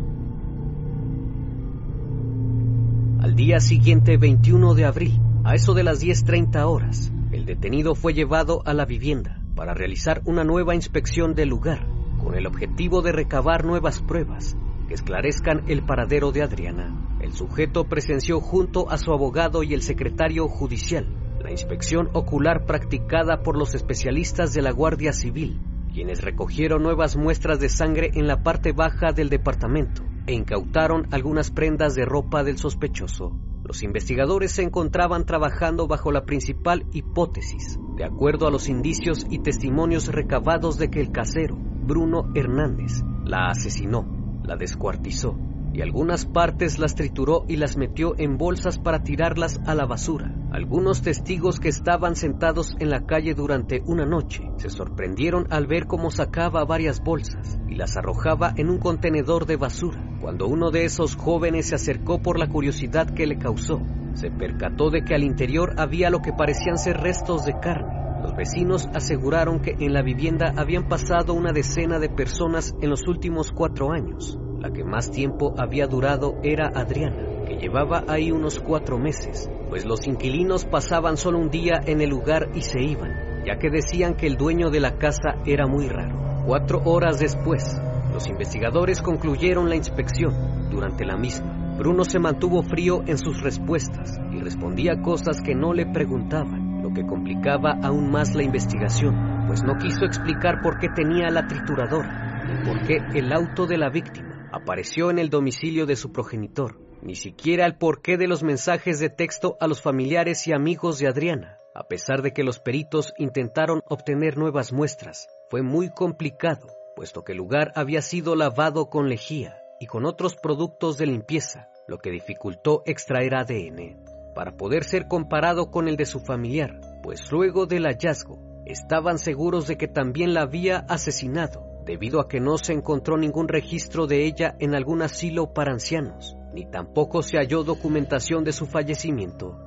Al 3.28 3.36
día 3.36 3.60
siguiente, 3.60 4.16
21 4.16 4.72
de 4.72 4.86
abril, 4.86 5.20
a 5.44 5.54
eso 5.54 5.74
de 5.74 5.82
las 5.82 6.02
10.30 6.02 6.64
horas, 6.64 7.12
el 7.30 7.44
detenido 7.44 7.94
fue 7.94 8.14
llevado 8.14 8.62
a 8.64 8.72
la 8.72 8.86
vivienda 8.86 9.42
para 9.54 9.74
realizar 9.74 10.22
una 10.24 10.44
nueva 10.44 10.74
inspección 10.74 11.34
del 11.34 11.50
lugar, 11.50 11.86
con 12.24 12.34
el 12.34 12.46
objetivo 12.46 13.02
de 13.02 13.12
recabar 13.12 13.66
nuevas 13.66 14.00
pruebas 14.00 14.56
que 14.88 14.94
esclarezcan 14.94 15.64
el 15.68 15.84
paradero 15.84 16.32
de 16.32 16.42
Adriana. 16.42 17.18
El 17.20 17.34
sujeto 17.34 17.84
presenció 17.84 18.40
junto 18.40 18.90
a 18.90 18.96
su 18.96 19.12
abogado 19.12 19.62
y 19.62 19.74
el 19.74 19.82
secretario 19.82 20.48
judicial 20.48 21.06
la 21.44 21.50
inspección 21.50 22.08
ocular 22.14 22.64
practicada 22.64 23.42
por 23.42 23.58
los 23.58 23.74
especialistas 23.74 24.54
de 24.54 24.62
la 24.62 24.70
Guardia 24.70 25.12
Civil, 25.12 25.60
quienes 25.92 26.22
recogieron 26.22 26.82
nuevas 26.82 27.14
muestras 27.18 27.60
de 27.60 27.68
sangre 27.68 28.10
en 28.14 28.26
la 28.26 28.42
parte 28.42 28.72
baja 28.72 29.12
del 29.12 29.28
departamento 29.28 30.07
e 30.28 30.34
incautaron 30.34 31.08
algunas 31.10 31.50
prendas 31.50 31.94
de 31.94 32.04
ropa 32.04 32.44
del 32.44 32.58
sospechoso. 32.58 33.32
Los 33.64 33.82
investigadores 33.82 34.52
se 34.52 34.62
encontraban 34.62 35.24
trabajando 35.24 35.88
bajo 35.88 36.12
la 36.12 36.24
principal 36.24 36.86
hipótesis, 36.92 37.78
de 37.96 38.04
acuerdo 38.04 38.46
a 38.46 38.50
los 38.50 38.68
indicios 38.68 39.26
y 39.28 39.40
testimonios 39.40 40.08
recabados 40.08 40.78
de 40.78 40.90
que 40.90 41.00
el 41.00 41.10
casero, 41.10 41.56
Bruno 41.56 42.30
Hernández, 42.34 43.02
la 43.24 43.48
asesinó, 43.48 44.06
la 44.44 44.56
descuartizó 44.56 45.36
y 45.72 45.82
algunas 45.82 46.26
partes 46.26 46.78
las 46.78 46.94
trituró 46.94 47.44
y 47.48 47.56
las 47.56 47.76
metió 47.76 48.14
en 48.18 48.36
bolsas 48.38 48.78
para 48.78 49.02
tirarlas 49.02 49.60
a 49.66 49.74
la 49.74 49.86
basura. 49.86 50.34
Algunos 50.50 51.02
testigos 51.02 51.60
que 51.60 51.68
estaban 51.68 52.16
sentados 52.16 52.74
en 52.78 52.88
la 52.88 53.04
calle 53.04 53.34
durante 53.34 53.82
una 53.84 54.06
noche 54.06 54.50
se 54.56 54.70
sorprendieron 54.70 55.46
al 55.50 55.66
ver 55.66 55.86
cómo 55.86 56.10
sacaba 56.10 56.64
varias 56.64 57.02
bolsas 57.02 57.58
y 57.68 57.74
las 57.74 57.98
arrojaba 57.98 58.54
en 58.56 58.70
un 58.70 58.78
contenedor 58.78 59.44
de 59.44 59.56
basura. 59.56 60.02
Cuando 60.22 60.46
uno 60.46 60.70
de 60.70 60.86
esos 60.86 61.16
jóvenes 61.16 61.68
se 61.68 61.74
acercó 61.74 62.22
por 62.22 62.38
la 62.38 62.48
curiosidad 62.48 63.10
que 63.10 63.26
le 63.26 63.36
causó, 63.36 63.82
se 64.14 64.30
percató 64.30 64.88
de 64.88 65.04
que 65.04 65.14
al 65.14 65.22
interior 65.22 65.74
había 65.76 66.08
lo 66.08 66.20
que 66.20 66.32
parecían 66.32 66.78
ser 66.78 66.96
restos 66.96 67.44
de 67.44 67.60
carne. 67.60 68.22
Los 68.22 68.34
vecinos 68.34 68.88
aseguraron 68.94 69.60
que 69.60 69.76
en 69.78 69.92
la 69.92 70.02
vivienda 70.02 70.54
habían 70.56 70.88
pasado 70.88 71.34
una 71.34 71.52
decena 71.52 71.98
de 71.98 72.08
personas 72.08 72.74
en 72.80 72.88
los 72.88 73.06
últimos 73.06 73.52
cuatro 73.52 73.92
años. 73.92 74.38
La 74.60 74.70
que 74.70 74.82
más 74.82 75.12
tiempo 75.12 75.54
había 75.56 75.86
durado 75.86 76.34
era 76.42 76.66
Adriana, 76.74 77.44
que 77.46 77.58
llevaba 77.58 78.02
ahí 78.08 78.32
unos 78.32 78.58
cuatro 78.58 78.98
meses, 78.98 79.48
pues 79.68 79.86
los 79.86 80.04
inquilinos 80.08 80.64
pasaban 80.64 81.16
solo 81.16 81.38
un 81.38 81.48
día 81.48 81.78
en 81.86 82.00
el 82.00 82.10
lugar 82.10 82.48
y 82.56 82.62
se 82.62 82.82
iban, 82.82 83.44
ya 83.46 83.56
que 83.60 83.70
decían 83.70 84.16
que 84.16 84.26
el 84.26 84.36
dueño 84.36 84.70
de 84.70 84.80
la 84.80 84.98
casa 84.98 85.36
era 85.46 85.68
muy 85.68 85.88
raro. 85.88 86.42
Cuatro 86.44 86.82
horas 86.86 87.20
después, 87.20 87.80
los 88.12 88.26
investigadores 88.26 89.00
concluyeron 89.00 89.68
la 89.68 89.76
inspección. 89.76 90.34
Durante 90.72 91.04
la 91.04 91.16
misma, 91.16 91.76
Bruno 91.78 92.02
se 92.02 92.18
mantuvo 92.18 92.64
frío 92.64 93.02
en 93.06 93.16
sus 93.16 93.40
respuestas 93.40 94.18
y 94.32 94.40
respondía 94.40 95.00
cosas 95.00 95.40
que 95.40 95.54
no 95.54 95.72
le 95.72 95.86
preguntaban, 95.86 96.82
lo 96.82 96.92
que 96.92 97.06
complicaba 97.06 97.78
aún 97.80 98.10
más 98.10 98.34
la 98.34 98.42
investigación, 98.42 99.46
pues 99.46 99.62
no 99.62 99.76
quiso 99.76 100.04
explicar 100.04 100.62
por 100.64 100.80
qué 100.80 100.88
tenía 100.88 101.28
la 101.30 101.46
trituradora, 101.46 102.42
ni 102.44 102.68
por 102.68 102.82
qué 102.84 102.96
el 103.14 103.32
auto 103.32 103.64
de 103.64 103.78
la 103.78 103.88
víctima 103.88 104.27
apareció 104.52 105.10
en 105.10 105.18
el 105.18 105.30
domicilio 105.30 105.86
de 105.86 105.96
su 105.96 106.12
progenitor, 106.12 106.78
ni 107.02 107.14
siquiera 107.14 107.66
el 107.66 107.76
porqué 107.76 108.16
de 108.16 108.26
los 108.26 108.42
mensajes 108.42 108.98
de 108.98 109.10
texto 109.10 109.56
a 109.60 109.66
los 109.66 109.82
familiares 109.82 110.46
y 110.46 110.52
amigos 110.52 110.98
de 110.98 111.08
Adriana. 111.08 111.58
A 111.74 111.86
pesar 111.86 112.22
de 112.22 112.32
que 112.32 112.42
los 112.42 112.58
peritos 112.58 113.12
intentaron 113.18 113.82
obtener 113.86 114.36
nuevas 114.36 114.72
muestras, 114.72 115.28
fue 115.48 115.62
muy 115.62 115.90
complicado, 115.90 116.66
puesto 116.96 117.22
que 117.22 117.32
el 117.32 117.38
lugar 117.38 117.72
había 117.76 118.02
sido 118.02 118.34
lavado 118.34 118.90
con 118.90 119.08
lejía 119.08 119.56
y 119.78 119.86
con 119.86 120.04
otros 120.04 120.34
productos 120.34 120.98
de 120.98 121.06
limpieza, 121.06 121.68
lo 121.86 121.98
que 121.98 122.10
dificultó 122.10 122.82
extraer 122.84 123.36
ADN, 123.36 124.02
para 124.34 124.56
poder 124.56 124.82
ser 124.84 125.06
comparado 125.06 125.70
con 125.70 125.86
el 125.88 125.96
de 125.96 126.06
su 126.06 126.20
familiar, 126.20 126.80
pues 127.02 127.30
luego 127.30 127.66
del 127.66 127.84
hallazgo 127.84 128.40
estaban 128.66 129.18
seguros 129.18 129.66
de 129.68 129.78
que 129.78 129.88
también 129.88 130.34
la 130.34 130.42
había 130.42 130.78
asesinado, 130.88 131.67
debido 131.88 132.20
a 132.20 132.28
que 132.28 132.38
no 132.38 132.58
se 132.58 132.74
encontró 132.74 133.16
ningún 133.16 133.48
registro 133.48 134.06
de 134.06 134.26
ella 134.26 134.54
en 134.58 134.74
algún 134.74 135.00
asilo 135.00 135.54
para 135.54 135.72
ancianos, 135.72 136.36
ni 136.52 136.66
tampoco 136.70 137.22
se 137.22 137.38
halló 137.38 137.64
documentación 137.64 138.44
de 138.44 138.52
su 138.52 138.66
fallecimiento. 138.66 139.58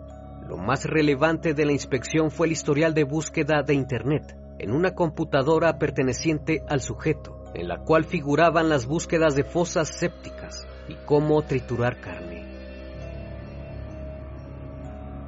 Lo 0.47 0.55
más 0.55 0.85
relevante 0.85 1.55
de 1.55 1.65
la 1.65 1.71
inspección 1.71 2.29
fue 2.29 2.45
el 2.45 2.53
historial 2.53 2.93
de 2.93 3.05
búsqueda 3.05 3.63
de 3.63 3.73
Internet, 3.73 4.37
en 4.59 4.71
una 4.71 4.93
computadora 4.93 5.79
perteneciente 5.79 6.63
al 6.69 6.81
sujeto, 6.81 7.43
en 7.55 7.67
la 7.67 7.79
cual 7.79 8.05
figuraban 8.05 8.69
las 8.69 8.85
búsquedas 8.85 9.33
de 9.33 9.43
fosas 9.43 9.87
sépticas 9.87 10.67
y 10.87 10.93
cómo 11.07 11.41
triturar 11.41 11.99
carne. 12.01 12.45